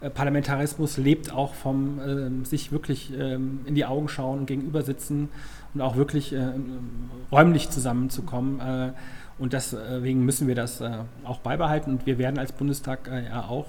Ähm, 0.00 0.06
äh, 0.06 0.10
Parlamentarismus 0.10 0.96
lebt 0.96 1.32
auch 1.32 1.54
vom 1.54 1.98
äh, 1.98 2.44
sich 2.44 2.72
wirklich 2.72 3.12
ähm, 3.18 3.60
in 3.64 3.74
die 3.74 3.84
Augen 3.84 4.08
schauen 4.08 4.40
und 4.40 4.46
gegenüber 4.46 4.82
sitzen 4.82 5.28
und 5.74 5.80
auch 5.80 5.96
wirklich 5.96 6.32
äh, 6.32 6.52
räumlich 7.30 7.70
zusammenzukommen. 7.70 8.60
Äh, 8.60 8.92
und 9.38 9.54
deswegen 9.54 10.26
müssen 10.26 10.48
wir 10.48 10.54
das 10.54 10.82
äh, 10.82 10.90
auch 11.24 11.38
beibehalten. 11.38 11.92
Und 11.92 12.06
wir 12.06 12.18
werden 12.18 12.38
als 12.38 12.52
Bundestag 12.52 13.08
äh, 13.08 13.24
ja 13.24 13.44
auch 13.48 13.68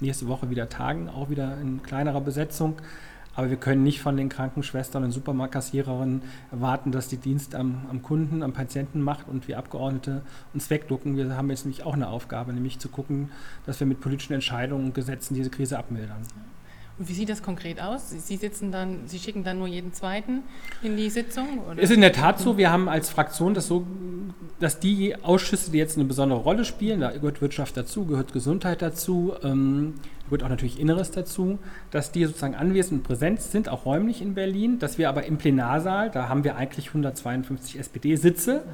nächste 0.00 0.26
Woche 0.26 0.50
wieder 0.50 0.68
tagen, 0.68 1.08
auch 1.08 1.30
wieder 1.30 1.58
in 1.60 1.82
kleinerer 1.82 2.20
Besetzung. 2.20 2.76
Aber 3.36 3.50
wir 3.50 3.58
können 3.58 3.82
nicht 3.82 4.00
von 4.00 4.16
den 4.16 4.30
Krankenschwestern 4.30 5.04
und 5.04 5.12
Supermarktkassiererinnen 5.12 6.22
erwarten, 6.50 6.90
dass 6.90 7.08
die 7.08 7.18
Dienst 7.18 7.54
am, 7.54 7.86
am, 7.90 8.02
Kunden, 8.02 8.42
am 8.42 8.54
Patienten 8.54 9.02
macht 9.02 9.28
und 9.28 9.46
wir 9.46 9.58
Abgeordnete 9.58 10.22
uns 10.54 10.70
wegducken. 10.70 11.16
Wir 11.16 11.36
haben 11.36 11.50
jetzt 11.50 11.66
nämlich 11.66 11.84
auch 11.84 11.94
eine 11.94 12.08
Aufgabe, 12.08 12.54
nämlich 12.54 12.78
zu 12.78 12.88
gucken, 12.88 13.30
dass 13.66 13.78
wir 13.78 13.86
mit 13.86 14.00
politischen 14.00 14.32
Entscheidungen 14.32 14.86
und 14.86 14.94
Gesetzen 14.94 15.34
diese 15.34 15.50
Krise 15.50 15.78
abmildern. 15.78 16.22
Wie 16.98 17.12
sieht 17.12 17.28
das 17.28 17.42
konkret 17.42 17.80
aus? 17.80 18.10
Sie 18.10 18.36
sitzen 18.36 18.72
dann, 18.72 19.00
Sie 19.06 19.18
schicken 19.18 19.44
dann 19.44 19.58
nur 19.58 19.66
jeden 19.66 19.92
zweiten 19.92 20.42
in 20.82 20.96
die 20.96 21.10
Sitzung? 21.10 21.58
Oder? 21.70 21.82
Ist 21.82 21.90
in 21.90 22.00
der 22.00 22.12
Tat 22.12 22.38
so. 22.38 22.56
Wir 22.56 22.70
haben 22.70 22.88
als 22.88 23.10
Fraktion 23.10 23.52
das 23.52 23.66
so, 23.66 23.86
dass 24.60 24.80
die 24.80 25.14
Ausschüsse, 25.22 25.70
die 25.70 25.76
jetzt 25.76 25.96
eine 25.96 26.06
besondere 26.06 26.40
Rolle 26.40 26.64
spielen, 26.64 27.00
da 27.00 27.10
gehört 27.10 27.42
Wirtschaft 27.42 27.76
dazu, 27.76 28.06
gehört 28.06 28.32
Gesundheit 28.32 28.80
dazu, 28.80 29.34
ähm, 29.42 29.94
gehört 30.24 30.42
auch 30.42 30.48
natürlich 30.48 30.80
Inneres 30.80 31.10
dazu, 31.10 31.58
dass 31.90 32.12
die 32.12 32.24
sozusagen 32.24 32.54
anwesend 32.54 33.00
und 33.00 33.02
präsent 33.02 33.42
sind, 33.42 33.68
auch 33.68 33.84
räumlich 33.84 34.22
in 34.22 34.34
Berlin, 34.34 34.78
dass 34.78 34.96
wir 34.96 35.10
aber 35.10 35.24
im 35.26 35.36
Plenarsaal, 35.36 36.10
da 36.10 36.30
haben 36.30 36.44
wir 36.44 36.56
eigentlich 36.56 36.88
152 36.88 37.78
SPD-Sitze, 37.78 38.64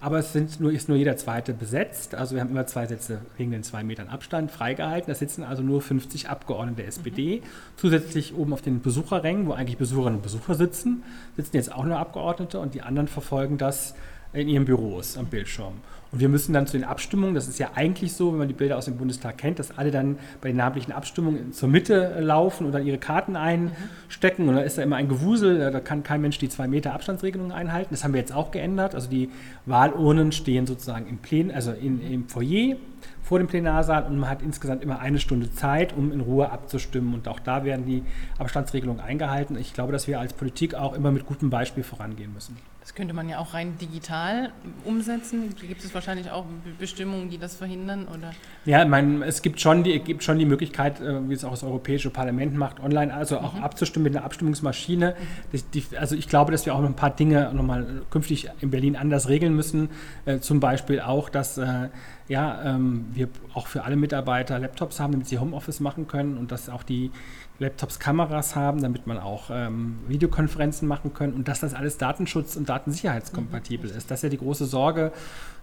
aber 0.00 0.18
es 0.18 0.32
sind 0.32 0.60
nur, 0.60 0.72
ist 0.72 0.88
nur 0.88 0.96
jeder 0.96 1.16
zweite 1.16 1.52
besetzt. 1.52 2.14
Also 2.14 2.34
wir 2.34 2.40
haben 2.40 2.50
immer 2.50 2.66
zwei 2.66 2.86
Sitze 2.86 3.20
wegen 3.36 3.50
den 3.50 3.64
zwei 3.64 3.82
Metern 3.82 4.08
Abstand 4.08 4.50
freigehalten. 4.50 5.08
Da 5.10 5.14
sitzen 5.14 5.42
also 5.42 5.62
nur 5.62 5.82
50 5.82 6.28
Abgeordnete 6.28 6.82
der 6.82 6.88
SPD. 6.88 7.40
Mhm. 7.40 7.46
Zusätzlich 7.76 8.34
oben 8.34 8.52
auf 8.52 8.62
den 8.62 8.80
Besucherrängen, 8.80 9.46
wo 9.46 9.52
eigentlich 9.52 9.78
Besucherinnen 9.78 10.16
und 10.16 10.22
Besucher 10.22 10.54
sitzen, 10.54 11.02
sitzen 11.36 11.56
jetzt 11.56 11.72
auch 11.72 11.84
nur 11.84 11.98
Abgeordnete 11.98 12.60
und 12.60 12.74
die 12.74 12.82
anderen 12.82 13.08
verfolgen 13.08 13.58
das 13.58 13.94
in 14.32 14.48
ihren 14.48 14.66
Büros 14.66 15.16
am 15.16 15.26
Bildschirm. 15.26 15.74
Und 16.10 16.20
wir 16.20 16.28
müssen 16.28 16.54
dann 16.54 16.66
zu 16.66 16.78
den 16.78 16.84
Abstimmungen, 16.84 17.34
das 17.34 17.48
ist 17.48 17.58
ja 17.58 17.70
eigentlich 17.74 18.14
so, 18.14 18.32
wenn 18.32 18.38
man 18.38 18.48
die 18.48 18.54
Bilder 18.54 18.78
aus 18.78 18.86
dem 18.86 18.96
Bundestag 18.96 19.36
kennt, 19.36 19.58
dass 19.58 19.76
alle 19.76 19.90
dann 19.90 20.18
bei 20.40 20.48
den 20.48 20.56
namentlichen 20.56 20.92
Abstimmungen 20.92 21.52
zur 21.52 21.68
Mitte 21.68 22.18
laufen 22.20 22.66
und 22.66 22.72
dann 22.72 22.86
ihre 22.86 22.98
Karten 22.98 23.36
einstecken. 23.36 24.48
Und 24.48 24.56
da 24.56 24.62
ist 24.62 24.78
da 24.78 24.82
immer 24.82 24.96
ein 24.96 25.08
Gewusel, 25.08 25.70
da 25.70 25.80
kann 25.80 26.02
kein 26.02 26.22
Mensch 26.22 26.38
die 26.38 26.48
zwei 26.48 26.66
Meter 26.66 26.94
Abstandsregelung 26.94 27.52
einhalten. 27.52 27.88
Das 27.90 28.04
haben 28.04 28.14
wir 28.14 28.20
jetzt 28.20 28.32
auch 28.32 28.50
geändert. 28.50 28.94
Also 28.94 29.10
die 29.10 29.28
Wahlurnen 29.66 30.32
stehen 30.32 30.66
sozusagen 30.66 31.06
im 31.06 31.18
Plen, 31.18 31.50
also 31.50 31.72
in, 31.72 32.00
im 32.00 32.28
Foyer 32.28 32.76
vor 33.22 33.38
dem 33.38 33.46
Plenarsaal 33.46 34.04
und 34.04 34.18
man 34.18 34.30
hat 34.30 34.40
insgesamt 34.40 34.82
immer 34.82 35.00
eine 35.00 35.18
Stunde 35.18 35.50
Zeit, 35.50 35.94
um 35.94 36.12
in 36.12 36.20
Ruhe 36.20 36.50
abzustimmen. 36.50 37.12
Und 37.12 37.28
auch 37.28 37.40
da 37.40 37.62
werden 37.64 37.84
die 37.84 38.02
Abstandsregelungen 38.38 39.02
eingehalten. 39.02 39.58
Ich 39.58 39.74
glaube, 39.74 39.92
dass 39.92 40.08
wir 40.08 40.18
als 40.18 40.32
Politik 40.32 40.74
auch 40.74 40.94
immer 40.94 41.10
mit 41.10 41.26
gutem 41.26 41.50
Beispiel 41.50 41.84
vorangehen 41.84 42.32
müssen. 42.32 42.56
Das 42.88 42.94
könnte 42.94 43.12
man 43.12 43.28
ja 43.28 43.38
auch 43.38 43.52
rein 43.52 43.76
digital 43.76 44.50
umsetzen. 44.86 45.54
Gibt 45.60 45.84
es 45.84 45.92
wahrscheinlich 45.92 46.30
auch 46.30 46.46
Bestimmungen, 46.78 47.28
die 47.28 47.36
das 47.36 47.54
verhindern? 47.54 48.08
Oder? 48.08 48.30
Ja, 48.64 48.82
ich 48.82 48.88
meine, 48.88 49.26
es 49.26 49.42
gibt 49.42 49.60
schon 49.60 49.84
die, 49.84 49.98
gibt 49.98 50.24
schon 50.24 50.38
die 50.38 50.46
Möglichkeit, 50.46 50.98
äh, 50.98 51.28
wie 51.28 51.34
es 51.34 51.44
auch 51.44 51.50
das 51.50 51.64
Europäische 51.64 52.08
Parlament 52.08 52.56
macht, 52.56 52.80
online, 52.80 53.12
also 53.12 53.40
auch 53.40 53.52
mhm. 53.52 53.62
abzustimmen 53.62 54.04
mit 54.04 54.16
einer 54.16 54.24
Abstimmungsmaschine. 54.24 55.16
Mhm. 55.18 55.24
Die, 55.52 55.80
die, 55.82 55.98
also 55.98 56.16
ich 56.16 56.30
glaube, 56.30 56.50
dass 56.50 56.64
wir 56.64 56.74
auch 56.74 56.80
noch 56.80 56.88
ein 56.88 56.96
paar 56.96 57.10
Dinge 57.10 57.52
nochmal 57.52 58.04
künftig 58.08 58.48
in 58.62 58.70
Berlin 58.70 58.96
anders 58.96 59.28
regeln 59.28 59.54
müssen. 59.54 59.90
Äh, 60.24 60.38
zum 60.38 60.58
Beispiel 60.58 61.02
auch, 61.02 61.28
dass 61.28 61.58
äh, 61.58 61.90
ja, 62.28 62.62
ähm, 62.64 63.06
wir 63.12 63.28
auch 63.52 63.66
für 63.66 63.84
alle 63.84 63.96
Mitarbeiter 63.96 64.58
Laptops 64.58 64.98
haben, 64.98 65.12
damit 65.12 65.28
sie 65.28 65.38
Homeoffice 65.38 65.80
machen 65.80 66.08
können 66.08 66.38
und 66.38 66.52
dass 66.52 66.70
auch 66.70 66.82
die 66.82 67.10
Laptops 67.58 67.98
Kameras 67.98 68.54
haben, 68.54 68.82
damit 68.82 69.06
man 69.06 69.18
auch 69.18 69.50
ähm, 69.50 69.98
Videokonferenzen 70.06 70.86
machen 70.86 71.12
kann 71.12 71.32
und 71.32 71.48
dass 71.48 71.60
das 71.60 71.74
alles 71.74 71.98
Datenschutz- 71.98 72.56
und 72.56 72.68
Datensicherheitskompatibel 72.68 73.90
mhm. 73.90 73.96
ist. 73.96 74.10
Das 74.10 74.20
ist 74.20 74.22
ja 74.22 74.28
die 74.28 74.38
große 74.38 74.66
Sorge. 74.66 75.12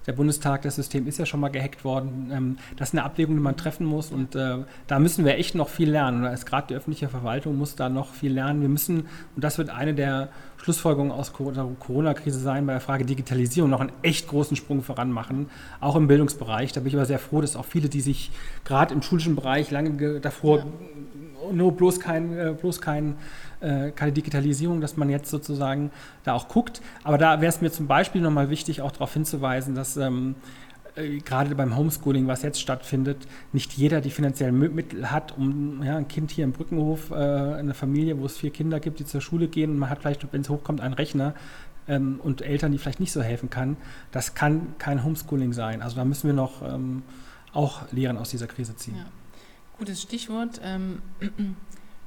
Der 0.06 0.14
Bundestag, 0.14 0.62
das 0.62 0.76
System 0.76 1.08
ist 1.08 1.18
ja 1.18 1.26
schon 1.26 1.40
mal 1.40 1.50
gehackt 1.50 1.84
worden. 1.84 2.30
Ähm, 2.32 2.58
das 2.76 2.90
ist 2.90 2.96
eine 2.96 3.04
Abwägung, 3.04 3.36
die 3.36 3.42
man 3.42 3.56
treffen 3.56 3.86
muss 3.86 4.12
und 4.12 4.36
äh, 4.36 4.58
da 4.88 5.00
müssen 5.00 5.26
wir 5.26 5.38
echt 5.38 5.56
noch 5.56 5.70
viel 5.70 5.90
lernen. 5.90 6.26
Und 6.26 6.46
gerade 6.46 6.68
die 6.68 6.76
öffentliche 6.76 7.08
Verwaltung 7.08 7.58
muss 7.58 7.76
da 7.76 7.90
noch 7.90 8.14
viel 8.14 8.34
lernen. 8.34 8.62
Wir 8.62 8.70
müssen, 8.70 9.08
und 9.36 9.44
das 9.44 9.58
wird 9.58 9.70
eine 9.70 9.94
der 9.94 10.30
Schlussfolgerungen 10.58 11.12
aus 11.12 11.32
der 11.34 11.68
Corona-Krise 11.80 12.40
sein, 12.40 12.66
bei 12.66 12.74
der 12.74 12.82
Frage 12.82 13.06
Digitalisierung 13.06 13.70
noch 13.70 13.82
einen 13.82 13.92
echt 14.02 14.28
großen 14.28 14.58
Sprung 14.58 14.82
voran 14.82 15.12
machen, 15.12 15.50
auch 15.80 15.96
im 15.96 16.08
Bildungsbereich. 16.08 16.72
Da 16.72 16.80
bin 16.80 16.90
ich 16.90 16.96
aber 16.96 17.06
sehr 17.06 17.20
froh, 17.20 17.42
dass 17.42 17.56
auch 17.56 17.66
viele, 17.66 17.90
die 17.90 18.02
sich 18.02 18.32
gerade 18.64 18.94
im 18.94 19.02
schulischen 19.02 19.36
Bereich 19.36 19.72
lange 19.72 20.20
davor 20.20 20.60
ja 20.60 20.66
nur 21.52 21.72
bloß, 21.74 22.00
kein, 22.00 22.38
äh, 22.38 22.54
bloß 22.60 22.82
kein, 22.82 23.16
äh, 23.60 23.92
keine 23.92 24.12
Digitalisierung, 24.12 24.82
dass 24.82 24.98
man 24.98 25.10
jetzt 25.10 25.30
sozusagen 25.30 25.92
da 26.24 26.34
auch 26.34 26.48
guckt. 26.48 26.82
Aber 27.04 27.18
da 27.18 27.42
wäre 27.42 27.50
es 27.50 27.62
mir 27.62 27.72
zum 27.72 27.88
Beispiel 27.88 28.22
nochmal 28.22 28.50
wichtig, 28.50 28.82
auch 28.82 28.92
darauf 28.92 29.14
hinzuweisen, 29.14 29.76
dass 29.76 29.98
ähm, 29.98 30.36
äh, 30.96 31.20
gerade 31.20 31.56
beim 31.56 31.76
Homeschooling, 31.76 32.28
was 32.28 32.42
jetzt 32.42 32.60
stattfindet, 32.60 33.28
nicht 33.54 33.74
jeder 33.74 34.02
die 34.02 34.12
finanziellen 34.12 34.58
Mittel 34.58 35.12
hat, 35.12 35.38
um 35.38 35.84
ja, 35.84 35.98
ein 35.98 36.08
Kind 36.08 36.32
hier 36.32 36.44
im 36.44 36.52
Brückenhof, 36.52 37.12
äh, 37.12 37.16
eine 37.16 37.74
Familie, 37.74 38.20
wo 38.20 38.26
es 38.26 38.38
vier 38.38 38.52
Kinder 38.52 38.80
gibt, 38.80 39.00
die 39.00 39.06
zur 39.06 39.22
Schule 39.22 39.48
gehen 39.48 39.72
und 39.72 39.80
man 39.80 39.90
hat 39.90 40.00
vielleicht, 40.00 40.32
wenn 40.32 40.42
es 40.42 40.50
hochkommt, 40.50 40.82
einen 40.82 40.94
Rechner 40.94 41.34
ähm, 41.88 42.20
und 42.24 42.42
Eltern, 42.42 42.72
die 42.72 42.78
vielleicht 42.78 43.00
nicht 43.00 43.12
so 43.12 43.22
helfen 43.22 43.50
kann. 43.50 43.78
Das 44.12 44.36
kann 44.36 44.76
kein 44.78 45.04
Homeschooling 45.04 45.54
sein. 45.54 45.82
Also 45.82 45.96
da 45.96 46.06
müssen 46.06 46.28
wir 46.28 46.34
noch 46.34 46.62
ähm, 46.62 47.04
auch 47.54 47.92
Lehren 47.92 48.18
aus 48.18 48.30
dieser 48.30 48.48
Krise 48.48 48.76
ziehen. 48.76 48.96
Ja. 48.98 49.06
Gutes 49.78 50.02
Stichwort. 50.02 50.62
Ähm, 50.64 51.02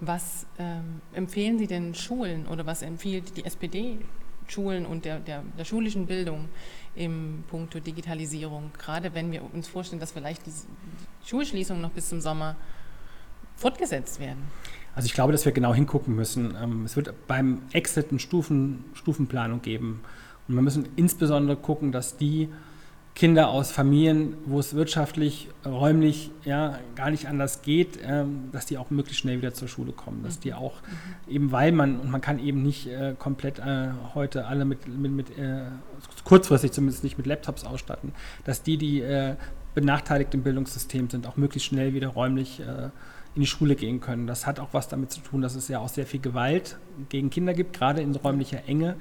was 0.01 0.47
ähm, 0.59 1.01
empfehlen 1.13 1.59
Sie 1.59 1.67
denn 1.67 1.95
Schulen 1.95 2.47
oder 2.47 2.67
was 2.67 2.83
empfiehlt 2.83 3.37
die 3.37 3.45
SPD 3.45 3.99
Schulen 4.53 4.87
und 4.87 5.05
der, 5.05 5.21
der, 5.21 5.43
der 5.57 5.65
schulischen 5.65 6.07
Bildung 6.07 6.49
im 6.95 7.45
Punkto 7.49 7.81
Digitalisierung, 7.81 8.71
gerade 8.77 9.15
wenn 9.15 9.31
wir 9.31 9.43
uns 9.55 9.69
vorstellen, 9.69 10.01
dass 10.01 10.13
vielleicht 10.13 10.47
die 10.47 10.53
Schulschließungen 11.27 11.83
noch 11.83 11.91
bis 11.91 12.09
zum 12.09 12.21
Sommer 12.21 12.57
fortgesetzt 13.57 14.21
werden? 14.21 14.43
Also 14.95 15.07
ich 15.07 15.15
glaube, 15.15 15.33
dass 15.33 15.45
wir 15.45 15.53
genau 15.53 15.75
hingucken 15.75 16.15
müssen. 16.15 16.57
Ähm, 16.61 16.85
es 16.85 16.97
wird 16.97 17.13
beim 17.27 17.63
Exit 17.73 18.11
eine 18.11 18.19
Stufen, 18.19 18.85
Stufenplanung 18.95 19.63
geben. 19.63 20.01
Und 20.49 20.55
wir 20.55 20.63
müssen 20.63 20.89
insbesondere 20.97 21.57
gucken, 21.57 21.93
dass 21.93 22.17
die 22.17 22.49
Kinder 23.15 23.49
aus 23.49 23.73
Familien, 23.73 24.35
wo 24.47 24.61
es 24.61 24.75
wirtschaftlich, 24.75 25.49
räumlich 25.67 26.31
ja, 26.45 26.79
gar 26.95 27.11
nicht 27.11 27.27
anders 27.27 27.63
geht, 27.63 27.99
ähm, 28.01 28.51
dass 28.53 28.67
die 28.67 28.79
auch 28.79 28.91
möglichst 28.91 29.23
schnell 29.23 29.39
wieder 29.39 29.53
zur 29.53 29.67
Schule 29.67 29.91
kommen. 29.91 30.23
Dass 30.23 30.39
die 30.39 30.55
auch, 30.55 30.75
mhm. 31.27 31.35
eben 31.35 31.53
weil 31.53 31.73
man, 31.73 31.99
und 31.99 32.11
man 32.11 32.21
kann 32.21 32.39
eben 32.39 32.63
nicht 32.63 32.87
äh, 32.87 33.17
komplett 33.19 33.59
äh, 33.59 33.89
heute 34.15 34.47
alle 34.47 34.65
mit, 34.65 34.87
mit, 34.87 35.11
mit 35.11 35.37
äh, 35.37 35.63
kurzfristig 36.23 36.71
zumindest 36.71 37.03
nicht 37.03 37.19
mit 37.19 37.27
Laptops 37.27 37.65
ausstatten, 37.65 38.13
dass 38.45 38.63
die, 38.63 38.77
die 38.77 39.01
äh, 39.01 39.35
benachteiligt 39.75 40.33
im 40.35 40.43
Bildungssystem 40.43 41.11
sind, 41.11 41.27
auch 41.27 41.37
möglichst 41.37 41.69
schnell 41.69 41.95
wieder 41.95 42.09
räumlich 42.09 42.61
äh, 42.61 42.91
in 43.35 43.43
die 43.43 43.47
Schule 43.47 43.77
gehen 43.77 44.01
können. 44.01 44.27
Das 44.27 44.47
hat 44.47 44.61
auch 44.61 44.69
was 44.73 44.89
damit 44.89 45.11
zu 45.11 45.21
tun, 45.21 45.43
dass 45.43 45.55
es 45.55 45.69
ja 45.69 45.79
auch 45.79 45.89
sehr 45.89 46.07
viel 46.07 46.21
Gewalt 46.21 46.79
gegen 47.09 47.31
Kinder 47.31 47.55
gibt, 47.55 47.73
gerade 47.73 48.01
in 48.01 48.15
räumlicher 48.15 48.67
Enge 48.67 48.97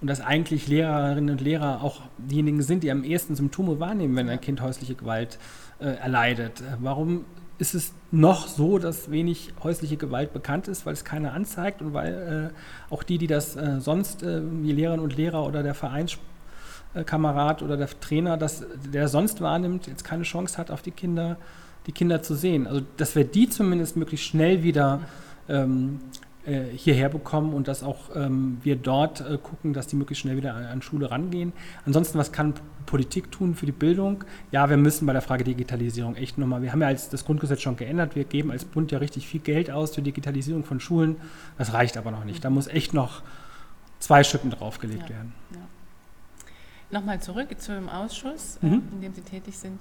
und 0.00 0.08
dass 0.08 0.20
eigentlich 0.20 0.68
Lehrerinnen 0.68 1.30
und 1.30 1.40
Lehrer 1.40 1.82
auch 1.82 2.02
diejenigen 2.18 2.62
sind, 2.62 2.82
die 2.82 2.90
am 2.90 3.04
ehesten 3.04 3.34
Symptome 3.34 3.80
wahrnehmen, 3.80 4.16
wenn 4.16 4.28
ein 4.28 4.40
Kind 4.40 4.60
häusliche 4.60 4.94
Gewalt 4.94 5.38
äh, 5.80 5.86
erleidet. 5.86 6.62
Warum 6.80 7.24
ist 7.58 7.74
es 7.74 7.92
noch 8.10 8.48
so, 8.48 8.78
dass 8.78 9.10
wenig 9.10 9.54
häusliche 9.62 9.96
Gewalt 9.96 10.32
bekannt 10.32 10.68
ist, 10.68 10.84
weil 10.84 10.92
es 10.92 11.04
keiner 11.04 11.32
anzeigt 11.32 11.80
und 11.80 11.94
weil 11.94 12.52
äh, 12.52 12.92
auch 12.92 13.02
die, 13.02 13.18
die 13.18 13.26
das 13.26 13.56
äh, 13.56 13.80
sonst, 13.80 14.22
äh, 14.22 14.42
die 14.62 14.72
Lehrerinnen 14.72 15.02
und 15.02 15.16
Lehrer 15.16 15.46
oder 15.46 15.62
der 15.62 15.74
Vereinskamerad 15.74 17.62
oder 17.62 17.76
der 17.76 17.88
Trainer, 18.00 18.36
das, 18.36 18.64
der 18.92 19.08
sonst 19.08 19.40
wahrnimmt, 19.40 19.86
jetzt 19.86 20.04
keine 20.04 20.24
Chance 20.24 20.58
hat, 20.58 20.70
auf 20.70 20.82
die 20.82 20.90
Kinder, 20.90 21.38
die 21.86 21.92
Kinder 21.92 22.22
zu 22.22 22.34
sehen. 22.34 22.66
Also 22.66 22.82
dass 22.98 23.16
wir 23.16 23.24
die 23.24 23.48
zumindest 23.48 23.96
möglichst 23.96 24.26
schnell 24.26 24.62
wieder 24.62 25.00
ähm, 25.48 26.00
äh, 26.02 26.25
hierher 26.74 27.08
bekommen 27.08 27.52
und 27.54 27.68
dass 27.68 27.82
auch 27.82 28.14
ähm, 28.14 28.58
wir 28.62 28.76
dort 28.76 29.20
äh, 29.20 29.36
gucken, 29.38 29.72
dass 29.72 29.86
die 29.86 29.96
möglichst 29.96 30.22
schnell 30.22 30.36
wieder 30.36 30.54
an, 30.54 30.64
an, 30.64 30.82
Schule 30.82 31.10
rangehen. 31.10 31.52
Ansonsten, 31.84 32.18
was 32.18 32.30
kann 32.30 32.54
Politik 32.86 33.32
tun 33.32 33.54
für 33.54 33.66
die 33.66 33.72
Bildung? 33.72 34.24
Ja, 34.52 34.70
wir 34.70 34.76
müssen 34.76 35.06
bei 35.06 35.12
der 35.12 35.22
Frage 35.22 35.44
Digitalisierung 35.44 36.14
echt 36.14 36.38
nochmal, 36.38 36.62
wir 36.62 36.72
haben 36.72 36.80
ja 36.80 36.86
als 36.86 37.08
das 37.08 37.24
Grundgesetz 37.24 37.60
schon 37.60 37.76
geändert, 37.76 38.14
wir 38.14 38.24
geben 38.24 38.50
als 38.50 38.64
Bund 38.64 38.92
ja 38.92 38.98
richtig 38.98 39.26
viel 39.26 39.40
Geld 39.40 39.70
aus 39.70 39.94
für 39.94 40.02
Digitalisierung 40.02 40.64
von 40.64 40.78
Schulen. 40.78 41.16
Das 41.58 41.72
reicht 41.72 41.96
aber 41.96 42.12
noch 42.12 42.24
nicht. 42.24 42.44
Da 42.44 42.50
muss 42.50 42.68
echt 42.68 42.94
noch 42.94 43.22
zwei 43.98 44.22
Schippen 44.22 44.50
draufgelegt 44.50 45.04
ja, 45.04 45.16
werden. 45.16 45.32
Ja. 45.52 45.58
Nochmal 46.98 47.20
zurück 47.20 47.48
zum 47.58 47.88
Ausschuss, 47.88 48.58
mhm. 48.62 48.82
in 48.92 49.00
dem 49.00 49.14
Sie 49.14 49.22
tätig 49.22 49.58
sind. 49.58 49.80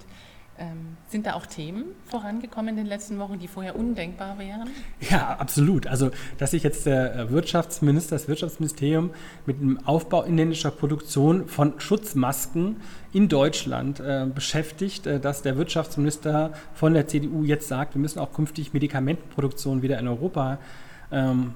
Ähm, 0.58 0.96
sind 1.10 1.26
da 1.26 1.34
auch 1.34 1.46
Themen 1.46 1.84
vorangekommen 2.06 2.70
in 2.70 2.76
den 2.78 2.86
letzten 2.86 3.20
Wochen, 3.20 3.40
die 3.40 3.48
vorher 3.50 3.76
undenkbar 3.76 4.40
wären? 4.40 4.70
Ja, 5.10 5.36
absolut. 5.36 5.86
Also, 5.86 6.12
dass 6.38 6.52
sich 6.52 6.64
jetzt 6.64 6.86
der 6.86 7.14
äh, 7.14 7.30
Wirtschaftsminister, 7.30 8.16
das 8.16 8.30
Wirtschaftsministerium 8.30 9.12
mit 9.46 9.60
dem 9.60 9.86
Aufbau 9.86 10.24
inländischer 10.24 10.72
Produktion 10.72 11.48
von 11.48 11.80
Schutzmasken 11.82 12.78
in 13.12 13.28
Deutschland 13.28 14.00
äh, 14.00 14.28
beschäftigt, 14.34 15.08
äh, 15.08 15.20
dass 15.20 15.42
der 15.42 15.58
Wirtschaftsminister 15.58 16.54
von 16.74 16.94
der 16.94 17.08
CDU 17.08 17.44
jetzt 17.44 17.68
sagt, 17.68 17.96
wir 17.96 18.02
müssen 18.02 18.20
auch 18.20 18.32
künftig 18.32 18.74
Medikamentenproduktion 18.74 19.82
wieder 19.82 20.00
in 20.00 20.08
Europa 20.08 20.60
ähm, 21.12 21.54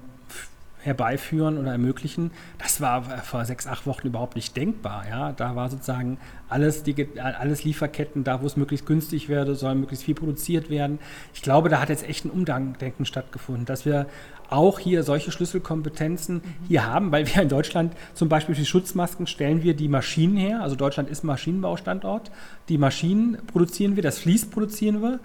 herbeiführen 0.81 1.57
oder 1.57 1.71
ermöglichen. 1.71 2.31
Das 2.57 2.81
war 2.81 3.03
vor 3.03 3.45
sechs, 3.45 3.67
acht 3.67 3.85
Wochen 3.85 4.07
überhaupt 4.07 4.35
nicht 4.35 4.55
denkbar. 4.55 5.05
Ja? 5.09 5.31
Da 5.33 5.55
war 5.55 5.69
sozusagen 5.69 6.17
alles, 6.47 6.83
die, 6.83 7.07
alles 7.19 7.63
Lieferketten, 7.63 8.23
da 8.23 8.41
wo 8.41 8.45
es 8.45 8.57
möglichst 8.57 8.85
günstig 8.85 9.29
werde, 9.29 9.55
soll 9.55 9.75
möglichst 9.75 10.05
viel 10.05 10.15
produziert 10.15 10.69
werden. 10.69 10.99
Ich 11.33 11.41
glaube, 11.41 11.69
da 11.69 11.81
hat 11.81 11.89
jetzt 11.89 12.07
echt 12.07 12.25
ein 12.25 12.31
Umdenken 12.31 13.05
stattgefunden, 13.05 13.65
dass 13.65 13.85
wir 13.85 14.07
auch 14.49 14.79
hier 14.79 15.03
solche 15.03 15.31
Schlüsselkompetenzen 15.31 16.35
mhm. 16.37 16.67
hier 16.67 16.85
haben, 16.85 17.11
weil 17.11 17.27
wir 17.27 17.41
in 17.41 17.49
Deutschland 17.49 17.93
zum 18.13 18.29
Beispiel 18.29 18.55
für 18.55 18.65
Schutzmasken 18.65 19.27
stellen 19.27 19.63
wir 19.63 19.75
die 19.75 19.87
Maschinen 19.87 20.37
her. 20.37 20.61
Also 20.61 20.75
Deutschland 20.75 21.09
ist 21.09 21.23
Maschinenbaustandort. 21.23 22.31
Die 22.67 22.77
Maschinen 22.77 23.37
produzieren 23.47 23.95
wir, 23.95 24.03
das 24.03 24.19
Fließ 24.19 24.49
produzieren 24.49 25.01
wir 25.01 25.19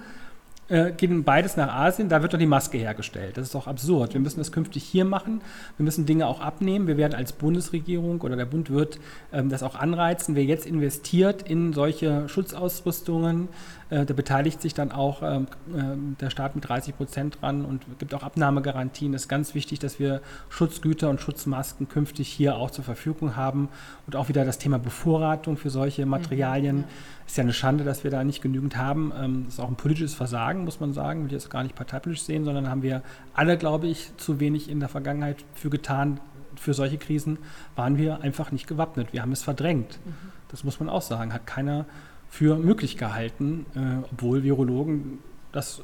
äh, 0.69 0.93
gehen 0.93 1.25
beides 1.25 1.57
nach 1.57 1.73
Asien, 1.75 2.09
da 2.09 2.23
wird 2.23 2.33
doch 2.33 2.39
die 2.39 2.47
Maske 2.47 2.79
hergestellt. 2.79 3.37
Das 3.37 3.47
ist 3.47 3.55
doch 3.55 3.67
absurd. 3.67 4.15
Wir 4.15 4.21
müssen 4.21 4.39
das 4.39 4.51
künftig 4.51 4.83
hier 4.85 5.05
machen. 5.05 5.43
Wir 5.77 5.85
müssen 5.85 6.07
Dinge 6.07 6.27
auch 6.27 6.41
abnehmen. 6.41 6.87
Wir 6.87 6.97
werden 6.97 7.15
als 7.15 7.33
Bundesregierung 7.33 8.21
oder 8.23 8.37
der 8.37 8.47
Bund 8.47 8.71
wird 8.71 8.99
ähm, 9.33 9.51
das 9.51 9.63
auch 9.63 9.75
anreizen. 9.75 10.35
Wer 10.35 10.45
jetzt 10.45 10.67
investiert 10.67 11.43
in 11.43 11.73
solche 11.73 12.29
Schutzausrüstungen, 12.29 13.49
äh, 13.91 14.07
da 14.07 14.15
beteiligt 14.15 14.63
sich 14.63 14.75
dann 14.75 14.91
auch 14.91 15.23
ähm, 15.23 15.47
äh, 15.75 16.21
der 16.21 16.31
Staat 16.31 16.55
mit 16.55 16.67
30 16.67 16.97
Prozent 16.97 17.39
dran 17.41 17.65
und 17.65 17.85
gibt 17.99 18.15
auch 18.15 18.23
Abnahmegarantien. 18.23 19.13
Es 19.15 19.23
ist 19.23 19.29
ganz 19.29 19.55
wichtig, 19.55 19.79
dass 19.79 19.99
wir 19.99 20.21
Schutzgüter 20.49 21.11
und 21.11 21.21
Schutzmasken 21.21 21.89
künftig 21.89 22.29
hier 22.29 22.57
auch 22.57 22.71
zur 22.71 22.85
Verfügung 22.85 23.37
haben 23.37 23.69
und 24.07 24.17
auch 24.17 24.29
wieder 24.29 24.45
das 24.45 24.59
Thema 24.59 24.79
Bevorratung 24.79 25.57
für 25.57 25.71
solche 25.71 26.07
Materialien. 26.07 26.77
Mhm, 26.77 26.83
ja. 26.83 26.89
Ist 27.27 27.37
ja 27.37 27.43
eine 27.43 27.53
Schande, 27.53 27.85
dass 27.85 28.05
wir 28.05 28.11
da 28.11 28.23
nicht 28.23 28.43
genügend 28.43 28.77
haben. 28.77 29.13
Ähm, 29.17 29.45
das 29.45 29.55
ist 29.55 29.61
auch 29.61 29.69
ein 29.69 29.77
politisches 29.77 30.15
Versagen, 30.15 30.65
muss 30.65 30.81
man 30.81 30.93
sagen. 30.93 31.21
Ich 31.21 31.27
will 31.27 31.33
jetzt 31.33 31.51
gar 31.51 31.63
nicht 31.63 31.75
parteipolitisch 31.75 32.25
sehen, 32.25 32.45
sondern 32.45 32.69
haben 32.69 32.83
wir 32.83 33.03
alle, 33.33 33.57
glaube 33.57 33.87
ich, 33.87 34.17
zu 34.17 34.41
wenig 34.41 34.69
in 34.69 34.81
der 34.81 34.89
Vergangenheit 34.89 35.45
für 35.55 35.71
getan. 35.71 36.21
Für 36.57 36.75
solche 36.75 36.99
Krisen 36.99 37.39
waren 37.75 37.99
wir 37.99 38.21
einfach 38.21 38.53
nicht 38.53 38.67
gewappnet. 38.67 39.13
Wir 39.13 39.23
haben 39.23 39.33
es 39.33 39.43
verdrängt. 39.43 39.99
Mhm. 40.05 40.15
Das 40.49 40.65
muss 40.65 40.79
man 40.79 40.89
auch 40.89 41.03
sagen. 41.03 41.33
Hat 41.33 41.47
keiner 41.47 41.87
für 42.29 42.57
möglich 42.57 42.97
gehalten, 42.97 43.67
äh, 43.75 44.05
obwohl 44.13 44.43
Virologen 44.43 45.21
das 45.53 45.83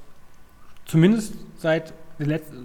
zumindest 0.84 1.34
seit 1.56 1.94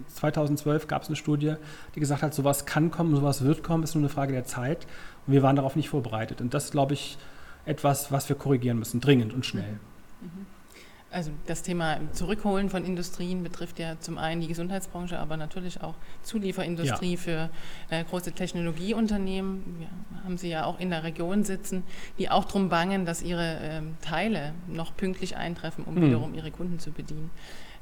2012 0.07 0.87
gab 0.87 1.03
es 1.03 1.07
eine 1.07 1.15
Studie, 1.15 1.55
die 1.93 1.99
gesagt 1.99 2.23
hat, 2.23 2.33
sowas 2.33 2.65
kann 2.65 2.91
kommen, 2.91 3.15
sowas 3.15 3.43
wird 3.43 3.63
kommen, 3.63 3.83
ist 3.83 3.95
nur 3.95 4.01
eine 4.01 4.09
Frage 4.09 4.33
der 4.33 4.43
Zeit. 4.43 4.85
Und 5.25 5.33
wir 5.33 5.43
waren 5.43 5.55
darauf 5.55 5.75
nicht 5.75 5.89
vorbereitet. 5.89 6.41
Und 6.41 6.53
das 6.53 6.71
glaube 6.71 6.93
ich, 6.93 7.17
etwas, 7.65 8.11
was 8.11 8.29
wir 8.29 8.35
korrigieren 8.35 8.79
müssen, 8.79 9.01
dringend 9.01 9.33
und 9.33 9.45
schnell. 9.45 9.79
Mhm. 10.21 10.45
Also 11.15 11.31
das 11.45 11.61
Thema 11.61 11.99
Zurückholen 12.11 12.69
von 12.69 12.83
Industrien 12.83 13.41
betrifft 13.41 13.79
ja 13.79 13.97
zum 14.01 14.17
einen 14.17 14.41
die 14.41 14.47
Gesundheitsbranche, 14.47 15.17
aber 15.17 15.37
natürlich 15.37 15.81
auch 15.81 15.93
Zulieferindustrie 16.23 17.13
ja. 17.13 17.17
für 17.17 17.49
äh, 17.89 18.03
große 18.03 18.33
Technologieunternehmen. 18.33 19.63
Wir 19.79 19.87
haben 20.25 20.37
sie 20.37 20.49
ja 20.49 20.65
auch 20.65 20.77
in 20.77 20.89
der 20.89 21.05
Region 21.05 21.45
sitzen, 21.45 21.83
die 22.19 22.29
auch 22.29 22.43
darum 22.43 22.67
bangen, 22.67 23.05
dass 23.05 23.21
ihre 23.21 23.59
ähm, 23.61 23.95
Teile 24.01 24.51
noch 24.67 24.93
pünktlich 24.97 25.37
eintreffen, 25.37 25.85
um 25.85 25.95
mhm. 25.95 26.01
wiederum 26.01 26.33
ihre 26.33 26.51
Kunden 26.51 26.79
zu 26.79 26.91
bedienen. 26.91 27.31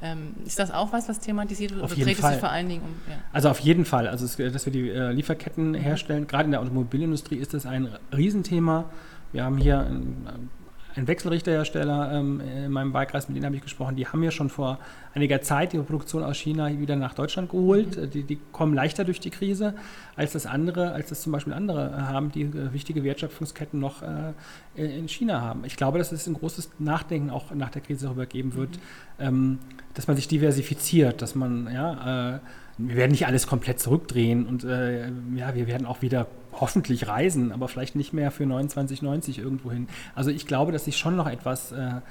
Ähm, 0.04 0.36
ist 0.46 0.60
das 0.60 0.70
auch 0.70 0.94
was, 0.94 1.10
was 1.10 1.20
thematisiert 1.20 1.72
wird? 1.72 1.82
Auf 1.82 1.94
oder 1.96 2.04
dreht 2.04 2.18
Fall. 2.18 2.32
es 2.32 2.36
sich 2.36 2.40
vor 2.42 2.52
allen 2.52 2.70
Dingen 2.70 2.84
um? 2.84 3.12
Ja. 3.12 3.18
Also 3.32 3.50
auf 3.50 3.60
jeden 3.62 3.86
Fall. 3.86 4.08
Also 4.08 4.28
dass 4.28 4.66
wir 4.66 4.74
die 4.74 4.90
äh, 4.90 5.12
Lieferketten 5.12 5.74
herstellen, 5.74 6.28
gerade 6.28 6.44
in 6.44 6.52
der 6.52 6.62
Automobilindustrie 6.62 7.38
ist 7.38 7.56
das 7.56 7.66
ein 7.66 7.88
Riesenthema. 8.16 8.92
Wir 9.34 9.44
haben 9.44 9.58
hier 9.58 9.80
ein, 9.80 10.50
ein 10.96 11.08
Wechselrichterhersteller 11.08 12.12
ähm, 12.14 12.40
in 12.40 12.72
meinem 12.72 12.94
Wahlkreis, 12.94 13.28
mit 13.28 13.36
denen 13.36 13.48
habe 13.48 13.56
ich 13.56 13.64
gesprochen, 13.64 13.96
die 13.96 14.06
haben 14.06 14.22
ja 14.22 14.30
schon 14.30 14.50
vor 14.50 14.78
einiger 15.16 15.42
Zeit 15.42 15.74
ihre 15.74 15.84
Produktion 15.84 16.24
aus 16.24 16.38
China 16.38 16.70
wieder 16.80 16.96
nach 16.96 17.16
Deutschland 17.16 17.50
geholt. 17.50 17.98
Mhm. 17.98 18.10
Die, 18.12 18.24
die, 18.24 18.40
kommen 18.52 18.76
leichter 18.76 19.04
durch 19.04 19.20
die 19.20 19.32
Krise 19.32 19.74
als 20.16 20.34
das 20.34 20.46
andere, 20.46 20.92
als 20.92 21.10
das 21.10 21.24
zum 21.24 21.32
Beispiel 21.32 21.54
andere 21.54 22.08
haben, 22.08 22.32
die 22.32 22.44
äh, 22.44 22.74
wichtige 22.74 23.04
Wertschöpfungsketten 23.04 23.80
noch 23.80 24.04
äh, 24.04 24.98
in 24.98 25.10
China 25.10 25.42
haben. 25.42 25.66
Ich 25.66 25.78
glaube, 25.78 25.98
dass 25.98 26.12
es 26.12 26.28
ein 26.28 26.36
großes 26.36 26.70
Nachdenken 26.78 27.32
auch 27.32 27.52
nach 27.56 27.72
der 27.72 27.82
Krise 27.82 28.06
darüber 28.06 28.28
geben 28.28 28.54
wird, 28.54 28.70
mhm. 28.70 29.26
ähm, 29.26 29.60
dass 29.96 30.08
man 30.08 30.16
sich 30.16 30.28
diversifiziert, 30.28 31.24
dass 31.24 31.34
man 31.34 31.74
ja 31.74 32.36
äh, 32.36 32.40
wir 32.78 32.96
werden 32.96 33.12
nicht 33.12 33.28
alles 33.28 33.48
komplett 33.48 33.80
zurückdrehen 33.80 34.46
und 34.46 34.64
äh, 34.64 35.08
ja, 35.36 35.54
wir 35.56 35.68
werden 35.68 35.86
auch 35.86 36.02
wieder 36.02 36.28
hoffentlich 36.60 37.08
reisen, 37.08 37.52
aber 37.52 37.68
vielleicht 37.68 37.96
nicht 37.96 38.14
mehr 38.14 38.32
für 38.32 38.44
29,90 38.44 39.40
irgendwo 39.40 39.72
hin. 39.72 39.88
Also 40.16 40.32
ich 40.32 40.48
glaube, 40.48 40.72
dass 40.72 40.86
sich 40.86 40.98
schon 40.98 41.16
noch 41.16 41.28
etwas 41.28 41.72
äh, 41.72 42.02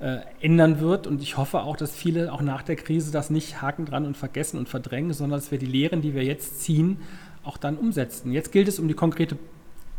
äh, 0.00 0.20
ändern 0.40 0.80
wird 0.80 1.06
und 1.06 1.22
ich 1.22 1.36
hoffe 1.36 1.60
auch, 1.60 1.76
dass 1.76 1.94
viele 1.94 2.32
auch 2.32 2.42
nach 2.42 2.62
der 2.62 2.76
Krise 2.76 3.12
das 3.12 3.30
nicht 3.30 3.62
haken 3.62 3.84
dran 3.84 4.06
und 4.06 4.16
vergessen 4.16 4.58
und 4.58 4.68
verdrängen, 4.68 5.12
sondern 5.12 5.38
dass 5.38 5.50
wir 5.50 5.58
die 5.58 5.66
Lehren, 5.66 6.02
die 6.02 6.14
wir 6.14 6.24
jetzt 6.24 6.60
ziehen, 6.62 6.98
auch 7.44 7.56
dann 7.56 7.76
umsetzen. 7.76 8.32
Jetzt 8.32 8.52
gilt 8.52 8.68
es 8.68 8.78
um 8.78 8.88
die 8.88 8.94
konkrete 8.94 9.36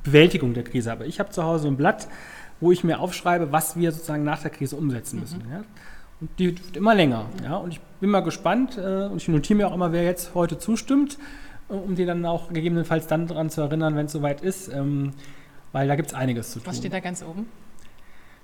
Bewältigung 0.04 0.54
der 0.54 0.64
Krise. 0.64 0.92
Aber 0.92 1.06
ich 1.06 1.20
habe 1.20 1.30
zu 1.30 1.44
Hause 1.44 1.68
ein 1.68 1.78
Blatt, 1.78 2.08
wo 2.60 2.72
ich 2.72 2.84
mir 2.84 3.00
aufschreibe, 3.00 3.52
was 3.52 3.76
wir 3.76 3.92
sozusagen 3.92 4.24
nach 4.24 4.42
der 4.42 4.52
Krise 4.52 4.76
umsetzen 4.76 5.20
müssen. 5.20 5.44
Mhm. 5.46 5.52
Ja? 5.52 5.64
Und 6.22 6.30
die 6.40 6.58
wird 6.58 6.78
immer 6.78 6.96
länger. 6.96 7.26
Ja? 7.44 7.58
Und 7.58 7.72
ich 7.72 7.82
bin 8.00 8.10
mal 8.10 8.22
gespannt 8.22 8.78
äh, 8.78 9.06
und 9.06 9.18
ich 9.18 9.28
notiere 9.28 9.58
mir 9.58 9.68
auch 9.68 9.74
immer, 9.74 9.92
wer 9.92 10.04
jetzt 10.04 10.36
heute 10.36 10.58
zustimmt, 10.58 11.18
äh, 11.70 11.74
um 11.74 11.96
die 11.96 12.06
dann 12.06 12.26
auch 12.26 12.54
gegebenenfalls 12.54 13.08
dann 13.08 13.28
daran 13.28 13.50
zu 13.50 13.62
erinnern, 13.62 13.96
wenn 13.96 14.06
es 14.06 14.12
soweit 14.12 14.42
ist, 14.42 14.70
ähm, 14.70 15.14
weil 15.72 15.88
da 15.88 15.96
gibt 15.96 16.10
es 16.10 16.14
einiges 16.14 16.52
zu 16.52 16.60
tun. 16.60 16.68
Was 16.68 16.78
steht 16.78 16.94
da 16.94 17.00
ganz 17.00 17.24
oben? 17.24 17.48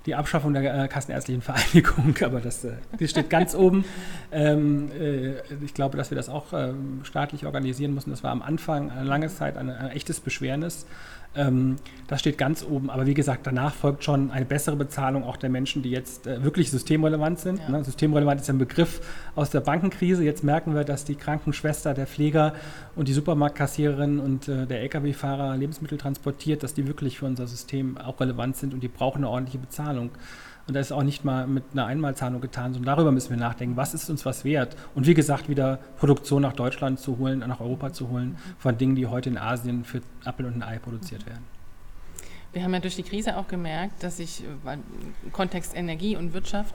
die 0.07 0.15
Abschaffung 0.15 0.53
der 0.53 0.85
äh, 0.85 0.87
Kassenärztlichen 0.87 1.41
Vereinigung, 1.41 2.15
aber 2.23 2.39
das 2.39 2.63
äh, 2.63 2.73
die 2.97 3.07
steht 3.07 3.29
ganz 3.29 3.53
oben. 3.53 3.83
Ähm, 4.31 4.89
äh, 4.97 5.33
ich 5.63 5.73
glaube, 5.73 5.97
dass 5.97 6.09
wir 6.09 6.15
das 6.15 6.29
auch 6.29 6.53
ähm, 6.53 7.01
staatlich 7.03 7.45
organisieren 7.45 7.93
müssen. 7.93 8.09
Das 8.09 8.23
war 8.23 8.31
am 8.31 8.41
Anfang 8.41 8.89
eine 8.89 9.03
lange 9.03 9.27
Zeit 9.27 9.57
ein, 9.57 9.69
ein 9.69 9.91
echtes 9.91 10.21
Beschwernis. 10.21 10.87
Ähm, 11.35 11.75
das 12.07 12.21
steht 12.21 12.37
ganz 12.37 12.63
oben. 12.63 12.89
Aber 12.89 13.05
wie 13.05 13.13
gesagt, 13.13 13.45
danach 13.45 13.73
folgt 13.73 14.03
schon 14.03 14.31
eine 14.31 14.45
bessere 14.45 14.75
Bezahlung 14.75 15.23
auch 15.23 15.37
der 15.37 15.49
Menschen, 15.49 15.83
die 15.83 15.91
jetzt 15.91 16.25
äh, 16.25 16.43
wirklich 16.43 16.71
systemrelevant 16.71 17.39
sind. 17.39 17.59
Ja. 17.59 17.69
Ne? 17.69 17.83
Systemrelevant 17.83 18.41
ist 18.41 18.49
ein 18.49 18.57
Begriff 18.57 19.01
aus 19.35 19.49
der 19.49 19.59
Bankenkrise. 19.59 20.23
Jetzt 20.23 20.43
merken 20.43 20.73
wir, 20.73 20.83
dass 20.83 21.05
die 21.05 21.15
Krankenschwester, 21.15 21.93
der 21.93 22.07
Pfleger 22.07 22.53
und 22.95 23.07
die 23.07 23.13
Supermarktkassiererin 23.13 24.19
und 24.19 24.47
äh, 24.47 24.65
der 24.65 24.81
Lkw-Fahrer 24.81 25.57
Lebensmittel 25.57 25.97
transportiert, 25.97 26.63
dass 26.63 26.73
die 26.73 26.87
wirklich 26.87 27.19
für 27.19 27.25
unser 27.25 27.47
System 27.47 27.97
auch 27.97 28.19
relevant 28.19 28.57
sind 28.57 28.73
und 28.73 28.81
die 28.81 28.87
brauchen 28.87 29.19
eine 29.19 29.29
ordentliche 29.29 29.59
Bezahlung. 29.59 30.11
Und 30.67 30.73
das 30.73 30.87
ist 30.87 30.91
auch 30.91 31.03
nicht 31.03 31.23
mal 31.23 31.47
mit 31.47 31.63
einer 31.71 31.85
Einmalzahlung 31.85 32.41
getan, 32.41 32.73
sondern 32.73 32.95
darüber 32.95 33.11
müssen 33.11 33.29
wir 33.29 33.37
nachdenken, 33.37 33.77
was 33.77 33.93
ist 33.93 34.09
uns 34.09 34.25
was 34.25 34.43
wert? 34.43 34.75
Und 34.95 35.07
wie 35.07 35.13
gesagt, 35.13 35.47
wieder 35.47 35.79
Produktion 35.97 36.41
nach 36.41 36.53
Deutschland 36.53 36.99
zu 36.99 37.17
holen, 37.17 37.39
nach 37.39 37.61
Europa 37.61 37.93
zu 37.93 38.09
holen, 38.09 38.37
von 38.59 38.77
Dingen, 38.77 38.95
die 38.95 39.07
heute 39.07 39.29
in 39.29 39.37
Asien 39.37 39.85
für 39.85 40.01
Apfel 40.25 40.45
und 40.45 40.57
ein 40.57 40.63
Ei 40.63 40.77
produziert 40.77 41.25
werden. 41.25 41.43
Wir 42.51 42.63
haben 42.63 42.73
ja 42.73 42.79
durch 42.79 42.95
die 42.95 43.03
Krise 43.03 43.37
auch 43.37 43.47
gemerkt, 43.47 44.03
dass 44.03 44.17
sich 44.17 44.43
im 45.23 45.31
Kontext 45.31 45.75
Energie 45.75 46.15
und 46.15 46.33
Wirtschaft 46.33 46.73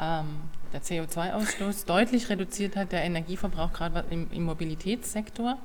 ähm, 0.00 0.26
der 0.72 0.82
CO2-Ausstoß 0.82 1.86
deutlich 1.86 2.28
reduziert 2.28 2.76
hat, 2.76 2.92
der 2.92 3.02
Energieverbrauch 3.02 3.72
gerade 3.72 4.04
im, 4.10 4.30
im 4.30 4.44
Mobilitätssektor. 4.44 5.58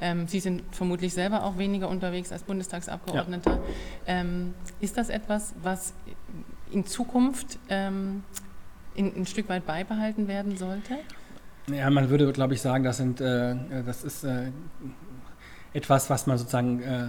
Ähm, 0.00 0.26
Sie 0.26 0.40
sind 0.40 0.62
vermutlich 0.72 1.14
selber 1.14 1.44
auch 1.44 1.58
weniger 1.58 1.88
unterwegs 1.88 2.32
als 2.32 2.42
Bundestagsabgeordneter. 2.42 3.52
Ja. 3.52 3.60
Ähm, 4.06 4.54
ist 4.80 4.96
das 4.96 5.10
etwas, 5.10 5.54
was 5.62 5.94
in 6.70 6.86
Zukunft 6.86 7.58
ähm, 7.68 8.22
in, 8.94 9.14
ein 9.14 9.26
Stück 9.26 9.48
weit 9.48 9.66
beibehalten 9.66 10.28
werden 10.28 10.56
sollte? 10.56 10.98
Ja, 11.72 11.88
man 11.90 12.10
würde, 12.10 12.30
glaube 12.32 12.54
ich, 12.54 12.60
sagen, 12.60 12.84
das, 12.84 12.98
sind, 12.98 13.20
äh, 13.20 13.56
das 13.84 14.04
ist 14.04 14.24
äh, 14.24 14.50
etwas, 15.74 16.08
was 16.08 16.26
man 16.26 16.38
sozusagen 16.38 16.82
äh, 16.82 17.06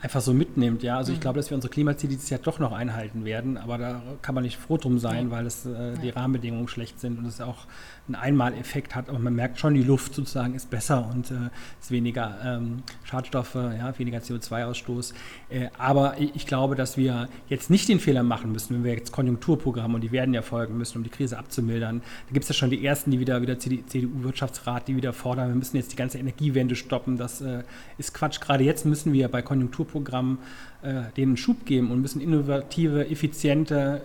einfach 0.00 0.20
so 0.20 0.34
mitnimmt. 0.34 0.82
Ja? 0.82 0.96
Also 0.96 1.12
mhm. 1.12 1.14
ich 1.14 1.20
glaube, 1.20 1.38
dass 1.38 1.48
wir 1.50 1.54
unsere 1.54 1.70
Klimaziele 1.70 2.14
dieses 2.14 2.28
Jahr 2.28 2.40
doch 2.40 2.58
noch 2.58 2.72
einhalten 2.72 3.24
werden, 3.24 3.56
aber 3.56 3.78
da 3.78 4.02
kann 4.20 4.34
man 4.34 4.42
nicht 4.42 4.56
froh 4.56 4.76
drum 4.76 4.98
sein, 4.98 5.26
mhm. 5.26 5.30
weil 5.30 5.46
es, 5.46 5.64
äh, 5.64 5.94
die 6.02 6.10
Rahmenbedingungen 6.10 6.66
schlecht 6.66 6.98
sind 6.98 7.18
und 7.18 7.26
es 7.26 7.40
auch 7.40 7.66
einen 8.14 8.22
Einmaleffekt 8.22 8.94
hat. 8.94 9.08
Aber 9.08 9.18
man 9.18 9.34
merkt 9.34 9.58
schon, 9.58 9.74
die 9.74 9.82
Luft 9.82 10.14
sozusagen 10.14 10.54
ist 10.54 10.70
besser 10.70 11.08
und 11.12 11.30
äh, 11.30 11.50
ist 11.80 11.90
weniger 11.90 12.38
ähm, 12.44 12.82
Schadstoffe, 13.04 13.54
ja, 13.54 13.92
weniger 13.98 14.18
CO2-Ausstoß. 14.18 15.14
Äh, 15.50 15.68
aber 15.78 16.16
ich, 16.18 16.46
glaube, 16.46 16.74
dass 16.74 16.96
wir 16.96 17.28
jetzt 17.48 17.70
nicht 17.70 17.88
den 17.88 18.00
Fehler 18.00 18.22
machen 18.22 18.52
müssen, 18.52 18.74
wenn 18.74 18.84
wir 18.84 18.94
jetzt 18.94 19.12
Konjunkturprogramme, 19.12 19.94
und 19.94 20.00
die 20.00 20.12
werden 20.12 20.34
ja 20.34 20.42
folgen 20.42 20.76
müssen, 20.76 20.98
um 20.98 21.04
die 21.04 21.10
Krise 21.10 21.38
abzumildern. 21.38 22.00
Da 22.28 22.32
gibt 22.32 22.44
es 22.44 22.48
ja 22.48 22.54
schon 22.54 22.70
die 22.70 22.84
ersten, 22.84 23.10
die 23.10 23.20
wieder, 23.20 23.42
wieder 23.42 23.58
CDU-Wirtschaftsrat, 23.58 24.88
die 24.88 24.96
wieder 24.96 25.12
fordern, 25.12 25.48
wir 25.48 25.56
müssen 25.56 25.76
jetzt 25.76 25.92
die 25.92 25.96
ganze 25.96 26.18
Energiewende 26.18 26.76
stoppen. 26.76 27.16
Das 27.16 27.40
äh, 27.40 27.62
ist 27.98 28.14
Quatsch. 28.14 28.40
Gerade 28.40 28.64
jetzt 28.64 28.86
müssen 28.86 29.12
wir 29.12 29.28
bei 29.28 29.42
Konjunkturprogrammen 29.42 30.38
äh, 30.82 31.02
denen 31.16 31.36
Schub 31.36 31.66
geben 31.66 31.90
und 31.90 32.00
müssen 32.00 32.20
innovative, 32.20 33.08
effiziente 33.08 34.02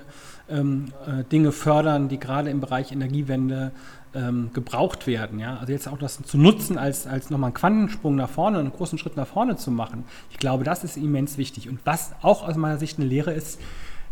ähm, 0.49 0.93
äh, 1.07 1.23
Dinge 1.23 1.51
fördern, 1.51 2.09
die 2.09 2.19
gerade 2.19 2.49
im 2.49 2.59
Bereich 2.59 2.91
Energiewende 2.91 3.71
ähm, 4.13 4.51
gebraucht 4.53 5.07
werden. 5.07 5.39
Ja? 5.39 5.57
Also 5.57 5.73
jetzt 5.73 5.87
auch 5.87 5.97
das 5.97 6.21
zu 6.21 6.37
nutzen, 6.37 6.77
als, 6.77 7.05
als 7.07 7.29
nochmal 7.29 7.49
einen 7.49 7.55
Quantensprung 7.55 8.15
nach 8.15 8.29
vorne, 8.29 8.59
einen 8.59 8.71
großen 8.71 8.97
Schritt 8.97 9.17
nach 9.17 9.27
vorne 9.27 9.57
zu 9.57 9.71
machen. 9.71 10.05
Ich 10.31 10.37
glaube, 10.37 10.63
das 10.63 10.83
ist 10.83 10.97
immens 10.97 11.37
wichtig. 11.37 11.69
Und 11.69 11.79
was 11.83 12.13
auch 12.21 12.47
aus 12.47 12.55
meiner 12.55 12.77
Sicht 12.77 12.97
eine 12.97 13.07
Lehre 13.07 13.33
ist, 13.33 13.59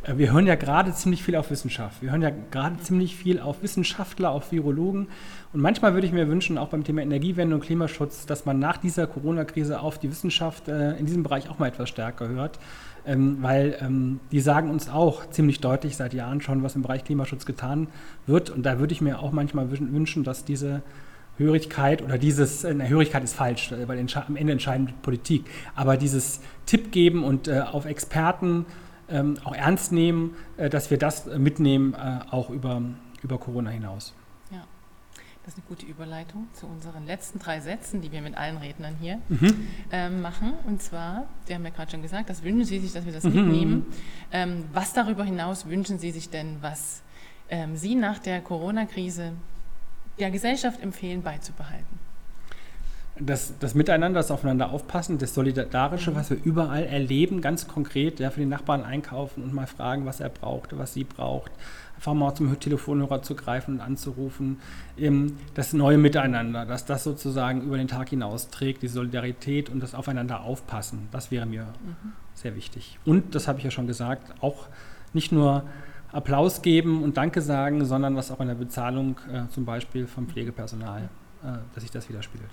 wir 0.05 0.33
hören 0.33 0.45
ja 0.45 0.55
gerade 0.55 0.93
ziemlich 0.93 1.23
viel 1.23 1.35
auf 1.35 1.49
Wissenschaft. 1.49 2.01
Wir 2.01 2.11
hören 2.11 2.21
ja 2.21 2.31
gerade 2.51 2.77
ziemlich 2.79 3.15
viel 3.15 3.39
auf 3.39 3.63
Wissenschaftler, 3.63 4.31
auf 4.31 4.51
Virologen. 4.51 5.07
Und 5.53 5.61
manchmal 5.61 5.93
würde 5.93 6.05
ich 6.05 6.13
mir 6.13 6.27
wünschen, 6.27 6.57
auch 6.57 6.69
beim 6.69 6.83
Thema 6.83 7.01
Energiewende 7.01 7.55
und 7.55 7.61
Klimaschutz, 7.61 8.25
dass 8.25 8.45
man 8.45 8.59
nach 8.59 8.77
dieser 8.77 9.07
Corona-Krise 9.07 9.79
auf 9.79 9.99
die 9.99 10.09
Wissenschaft 10.09 10.67
äh, 10.67 10.97
in 10.97 11.05
diesem 11.05 11.23
Bereich 11.23 11.49
auch 11.49 11.59
mal 11.59 11.67
etwas 11.67 11.87
stärker 11.89 12.27
hört. 12.27 12.59
Ähm, 13.05 13.37
weil 13.41 13.77
ähm, 13.81 14.19
die 14.31 14.39
sagen 14.39 14.69
uns 14.69 14.89
auch 14.89 15.29
ziemlich 15.29 15.59
deutlich 15.59 15.95
seit 15.95 16.13
Jahren 16.13 16.41
schon, 16.41 16.63
was 16.63 16.75
im 16.75 16.81
Bereich 16.81 17.03
Klimaschutz 17.03 17.45
getan 17.45 17.87
wird. 18.27 18.49
Und 18.49 18.65
da 18.65 18.79
würde 18.79 18.93
ich 18.93 19.01
mir 19.01 19.19
auch 19.19 19.31
manchmal 19.31 19.69
wünschen, 19.71 20.23
dass 20.23 20.43
diese 20.43 20.81
Hörigkeit 21.37 22.01
oder 22.01 22.17
dieses, 22.17 22.63
eine 22.63 22.87
Hörigkeit 22.87 23.23
ist 23.23 23.35
falsch, 23.35 23.71
äh, 23.71 23.87
weil 23.87 23.99
am 23.99 24.35
Ende 24.35 24.53
entscheidet 24.53 25.01
Politik, 25.01 25.45
aber 25.75 25.97
dieses 25.97 26.41
Tipp 26.65 26.91
geben 26.91 27.23
und 27.23 27.47
äh, 27.47 27.61
auf 27.61 27.85
Experten 27.85 28.65
ähm, 29.09 29.37
auch 29.43 29.53
ernst 29.53 29.91
nehmen, 29.91 30.35
äh, 30.57 30.69
dass 30.69 30.91
wir 30.91 30.97
das 30.97 31.25
mitnehmen, 31.25 31.93
äh, 31.93 32.19
auch 32.29 32.49
über, 32.49 32.81
über 33.21 33.37
Corona 33.37 33.69
hinaus. 33.69 34.13
Ja, 34.51 34.63
das 35.43 35.53
ist 35.53 35.59
eine 35.59 35.67
gute 35.67 35.85
Überleitung 35.85 36.47
zu 36.53 36.67
unseren 36.67 37.05
letzten 37.05 37.39
drei 37.39 37.59
Sätzen, 37.59 38.01
die 38.01 38.11
wir 38.11 38.21
mit 38.21 38.37
allen 38.37 38.57
Rednern 38.57 38.95
hier 38.99 39.19
mhm. 39.29 39.67
ähm, 39.91 40.21
machen. 40.21 40.53
Und 40.65 40.81
zwar, 40.81 41.27
Sie 41.45 41.53
haben 41.53 41.63
ja 41.63 41.71
gerade 41.71 41.91
schon 41.91 42.01
gesagt, 42.01 42.29
das 42.29 42.43
wünschen 42.43 42.65
Sie 42.65 42.79
sich, 42.79 42.93
dass 42.93 43.05
wir 43.05 43.13
das 43.13 43.23
mhm. 43.23 43.33
mitnehmen. 43.33 43.85
Ähm, 44.31 44.65
was 44.73 44.93
darüber 44.93 45.23
hinaus 45.23 45.67
wünschen 45.67 45.99
Sie 45.99 46.11
sich 46.11 46.29
denn, 46.29 46.57
was 46.61 47.03
ähm, 47.49 47.75
Sie 47.75 47.95
nach 47.95 48.19
der 48.19 48.41
Corona-Krise 48.41 49.33
der 50.19 50.31
Gesellschaft 50.31 50.81
empfehlen 50.81 51.21
beizubehalten? 51.23 51.99
Das, 53.19 53.53
das 53.59 53.75
Miteinander, 53.75 54.19
das 54.19 54.31
Aufeinander 54.31 54.71
aufpassen, 54.71 55.19
das 55.19 55.35
Solidarische, 55.35 56.15
was 56.15 56.31
wir 56.31 56.37
überall 56.43 56.83
erleben, 56.83 57.41
ganz 57.41 57.67
konkret, 57.67 58.19
ja, 58.19 58.31
für 58.31 58.39
den 58.39 58.49
Nachbarn 58.49 58.83
einkaufen 58.83 59.43
und 59.43 59.53
mal 59.53 59.67
fragen, 59.67 60.05
was 60.05 60.19
er 60.19 60.29
braucht, 60.29 60.77
was 60.77 60.93
sie 60.95 61.03
braucht, 61.03 61.51
einfach 61.95 62.15
mal 62.15 62.33
zum 62.33 62.59
Telefonhörer 62.59 63.21
zu 63.21 63.35
greifen 63.35 63.75
und 63.75 63.81
anzurufen, 63.81 64.59
ähm, 64.97 65.37
das 65.53 65.73
neue 65.73 65.99
Miteinander, 65.99 66.65
dass 66.65 66.85
das 66.85 67.03
sozusagen 67.03 67.61
über 67.61 67.77
den 67.77 67.87
Tag 67.87 68.09
hinaus 68.09 68.49
trägt, 68.49 68.81
die 68.81 68.87
Solidarität 68.87 69.69
und 69.69 69.79
das 69.79 69.93
Aufeinander 69.93 70.41
aufpassen, 70.41 71.07
das 71.11 71.29
wäre 71.29 71.45
mir 71.45 71.65
mhm. 71.65 72.13
sehr 72.33 72.55
wichtig. 72.55 72.97
Und, 73.05 73.35
das 73.35 73.47
habe 73.47 73.59
ich 73.59 73.63
ja 73.63 73.71
schon 73.71 73.85
gesagt, 73.85 74.33
auch 74.41 74.67
nicht 75.13 75.31
nur 75.31 75.63
Applaus 76.11 76.63
geben 76.63 77.03
und 77.03 77.17
Danke 77.17 77.41
sagen, 77.41 77.85
sondern 77.85 78.15
was 78.15 78.31
auch 78.31 78.39
in 78.39 78.47
der 78.47 78.55
Bezahlung 78.55 79.19
äh, 79.31 79.47
zum 79.49 79.65
Beispiel 79.65 80.07
vom 80.07 80.27
Pflegepersonal, 80.27 81.09
äh, 81.43 81.47
dass 81.75 81.83
sich 81.83 81.91
das 81.91 82.09
widerspiegelt. 82.09 82.49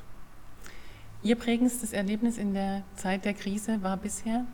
Ihr 1.22 1.36
prägendstes 1.36 1.92
Erlebnis 1.92 2.38
in 2.38 2.54
der 2.54 2.82
Zeit 2.96 3.26
der 3.26 3.34
Krise 3.34 3.82
war 3.82 3.98
bisher? 3.98 4.46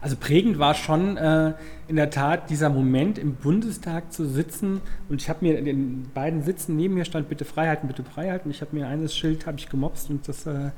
Also 0.00 0.16
prägend 0.16 0.58
war 0.58 0.74
schon 0.74 1.16
äh, 1.16 1.54
in 1.88 1.96
der 1.96 2.10
Tat 2.10 2.48
dieser 2.48 2.70
Moment 2.70 3.18
im 3.18 3.34
Bundestag 3.34 4.12
zu 4.12 4.26
sitzen 4.26 4.80
und 5.08 5.20
ich 5.20 5.28
habe 5.28 5.44
mir 5.44 5.58
in 5.58 5.64
den 5.64 6.10
beiden 6.14 6.42
Sitzen 6.42 6.76
neben 6.76 6.94
mir 6.94 7.04
stand 7.04 7.28
bitte 7.28 7.44
Freihalten, 7.44 7.88
bitte 7.88 8.04
Freihalten. 8.04 8.50
Ich 8.50 8.60
habe 8.60 8.74
mir 8.76 8.86
eines 8.88 9.16
Schild 9.16 9.46
habe 9.46 9.58
ich 9.58 9.68
gemobst 9.68 10.08
und 10.08 10.26
das 10.26 10.46
äh, 10.46 10.70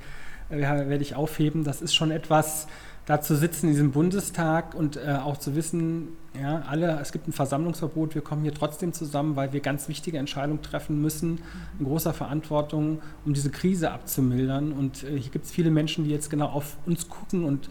werde 0.48 1.02
ich 1.02 1.14
aufheben. 1.14 1.62
Das 1.62 1.82
ist 1.82 1.94
schon 1.94 2.10
etwas, 2.10 2.66
da 3.08 3.22
zu 3.22 3.34
sitzen 3.36 3.68
in 3.68 3.72
diesem 3.72 3.92
Bundestag 3.92 4.74
und 4.74 4.98
äh, 4.98 5.16
auch 5.24 5.38
zu 5.38 5.56
wissen, 5.56 6.08
ja, 6.38 6.60
alle, 6.68 6.98
es 7.00 7.10
gibt 7.10 7.26
ein 7.26 7.32
Versammlungsverbot, 7.32 8.14
wir 8.14 8.20
kommen 8.20 8.42
hier 8.42 8.52
trotzdem 8.52 8.92
zusammen, 8.92 9.34
weil 9.34 9.54
wir 9.54 9.60
ganz 9.60 9.88
wichtige 9.88 10.18
Entscheidungen 10.18 10.60
treffen 10.60 11.00
müssen, 11.00 11.40
in 11.78 11.86
großer 11.86 12.12
Verantwortung, 12.12 13.00
um 13.24 13.32
diese 13.32 13.48
Krise 13.48 13.92
abzumildern. 13.92 14.72
Und 14.72 15.04
äh, 15.04 15.18
hier 15.18 15.30
gibt 15.30 15.46
es 15.46 15.50
viele 15.50 15.70
Menschen, 15.70 16.04
die 16.04 16.10
jetzt 16.10 16.28
genau 16.28 16.48
auf 16.48 16.76
uns 16.84 17.08
gucken 17.08 17.44
und 17.44 17.70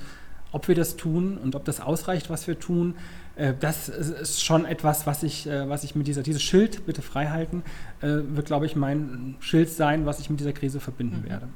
ob 0.51 0.67
wir 0.67 0.73
das 0.73 0.95
tun 0.95 1.37
und 1.37 1.53
ob 1.53 1.65
das 1.65 1.81
ausreicht, 1.81 2.31
was 2.31 2.47
wir 2.47 2.57
tun. 2.57 2.95
Äh, 3.35 3.53
das 3.59 3.89
ist 3.89 4.43
schon 4.43 4.65
etwas, 4.65 5.05
was 5.05 5.21
ich, 5.21 5.45
äh, 5.45 5.69
was 5.69 5.83
ich 5.83 5.93
mit 5.93 6.07
dieser, 6.07 6.23
dieses 6.23 6.41
Schild, 6.41 6.87
bitte 6.87 7.03
freihalten, 7.03 7.61
äh, 8.01 8.07
wird, 8.07 8.47
glaube 8.47 8.65
ich, 8.65 8.75
mein 8.75 9.35
Schild 9.39 9.69
sein, 9.69 10.07
was 10.07 10.19
ich 10.19 10.31
mit 10.31 10.39
dieser 10.39 10.53
Krise 10.53 10.79
verbinden 10.79 11.21
mhm. 11.21 11.29
werde. 11.29 11.47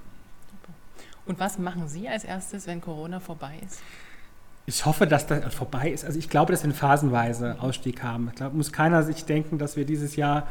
Und 1.26 1.40
was 1.40 1.60
machen 1.60 1.88
Sie 1.88 2.08
als 2.10 2.24
erstes, 2.24 2.68
wenn 2.68 2.82
Corona 2.82 3.20
vorbei 3.20 3.56
ist? 3.66 3.80
Ich 4.66 4.86
hoffe, 4.86 5.08
dass 5.08 5.28
das 5.28 5.54
vorbei 5.54 5.90
ist. 5.90 6.06
Also 6.06 6.20
ich 6.20 6.30
glaube, 6.30 6.52
dass 6.52 6.62
wir 6.62 6.66
einen 6.66 6.74
phasenweise 6.74 7.58
Ausstieg 7.60 8.04
haben. 8.04 8.28
Ich 8.30 8.36
glaube, 8.36 8.56
muss 8.56 8.72
keiner 8.72 9.04
sich 9.04 9.26
denken, 9.26 9.58
dass 9.58 9.76
wir 9.76 9.86
dieses 9.86 10.16
Jahr, 10.16 10.48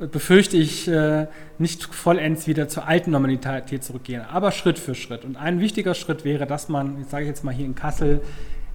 äh, 0.00 0.06
befürchte 0.06 0.56
ich, 0.56 0.88
äh, 0.88 1.26
nicht 1.58 1.84
vollends 1.84 2.46
wieder 2.46 2.68
zur 2.68 2.86
alten 2.86 3.10
Normalität 3.12 3.82
zurückgehen, 3.84 4.22
aber 4.22 4.52
Schritt 4.52 4.78
für 4.78 4.94
Schritt. 4.94 5.24
Und 5.24 5.36
ein 5.36 5.60
wichtiger 5.60 5.94
Schritt 5.94 6.24
wäre, 6.24 6.46
dass 6.46 6.68
man, 6.68 7.00
ich 7.00 7.08
sage 7.08 7.26
jetzt 7.26 7.44
mal 7.44 7.54
hier 7.54 7.66
in 7.66 7.74
Kassel, 7.74 8.20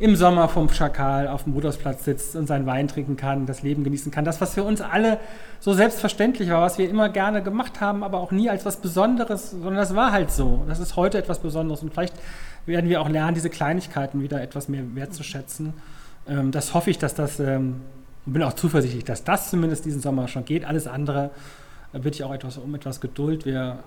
im 0.01 0.15
Sommer 0.15 0.49
vom 0.49 0.67
Schakal 0.67 1.27
auf 1.27 1.43
dem 1.43 1.53
Rudolfsplatz 1.53 2.05
sitzt 2.05 2.35
und 2.35 2.47
seinen 2.47 2.65
Wein 2.65 2.87
trinken 2.87 3.17
kann, 3.17 3.45
das 3.45 3.61
Leben 3.61 3.83
genießen 3.83 4.11
kann. 4.11 4.25
Das, 4.25 4.41
was 4.41 4.55
für 4.55 4.63
uns 4.63 4.81
alle 4.81 5.19
so 5.59 5.73
selbstverständlich 5.73 6.49
war, 6.49 6.63
was 6.63 6.79
wir 6.79 6.89
immer 6.89 7.09
gerne 7.09 7.43
gemacht 7.43 7.81
haben, 7.81 8.03
aber 8.03 8.19
auch 8.19 8.31
nie 8.31 8.49
als 8.49 8.65
was 8.65 8.77
Besonderes, 8.77 9.51
sondern 9.51 9.75
das 9.75 9.95
war 9.95 10.11
halt 10.11 10.31
so. 10.31 10.63
Das 10.67 10.79
ist 10.79 10.95
heute 10.95 11.19
etwas 11.19 11.37
Besonderes 11.37 11.83
und 11.83 11.93
vielleicht 11.93 12.15
werden 12.65 12.89
wir 12.89 12.99
auch 12.99 13.09
lernen, 13.09 13.35
diese 13.35 13.51
Kleinigkeiten 13.51 14.23
wieder 14.23 14.41
etwas 14.41 14.69
mehr 14.69 14.83
wertzuschätzen. 14.95 15.73
ähm, 16.27 16.49
das 16.49 16.73
hoffe 16.73 16.89
ich, 16.89 16.97
dass 16.97 17.13
das, 17.13 17.39
ähm, 17.39 17.81
und 18.25 18.33
bin 18.33 18.41
auch 18.41 18.53
zuversichtlich, 18.53 19.03
dass 19.03 19.23
das 19.23 19.51
zumindest 19.51 19.85
diesen 19.85 20.01
Sommer 20.01 20.27
schon 20.27 20.45
geht. 20.45 20.65
Alles 20.65 20.87
andere 20.87 21.29
äh, 21.93 21.99
bitte 21.99 22.15
ich 22.15 22.23
auch 22.23 22.33
etwas 22.33 22.57
um 22.57 22.73
etwas 22.73 23.01
Geduld. 23.01 23.45
Wir, 23.45 23.77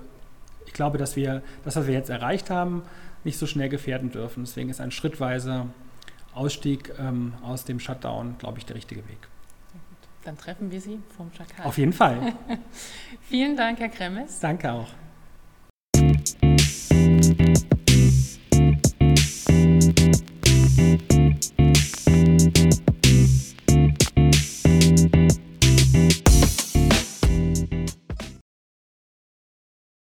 ich 0.65 0.75
glaube, 0.75 0.97
dass 0.97 1.17
wir 1.17 1.43
das, 1.65 1.75
was 1.75 1.89
wir 1.89 1.95
jetzt 1.95 2.11
erreicht 2.11 2.51
haben, 2.51 2.83
nicht 3.25 3.37
so 3.37 3.47
schnell 3.47 3.69
gefährden 3.69 4.13
dürfen. 4.13 4.45
Deswegen 4.45 4.71
ist 4.71 4.81
ein 4.81 4.93
schrittweiser 4.93 5.67
Ausstieg 6.35 6.93
ähm, 6.99 7.35
aus 7.43 7.65
dem 7.65 7.81
Shutdown, 7.81 8.37
glaube 8.39 8.59
ich, 8.59 8.67
der 8.67 8.77
richtige 8.77 9.07
Weg. 9.09 9.29
Dann 10.25 10.39
treffen 10.39 10.71
wir 10.71 10.81
Sie 10.81 11.01
vom 11.17 11.31
Schakal. 11.33 11.67
Auf 11.67 11.79
jeden 11.79 11.93
Fall. 11.93 12.33
Vielen 13.23 13.57
Dank, 13.57 13.79
Herr 13.79 13.91
Kremes. 13.91 14.41
Danke 14.41 14.73
auch. 14.73 14.89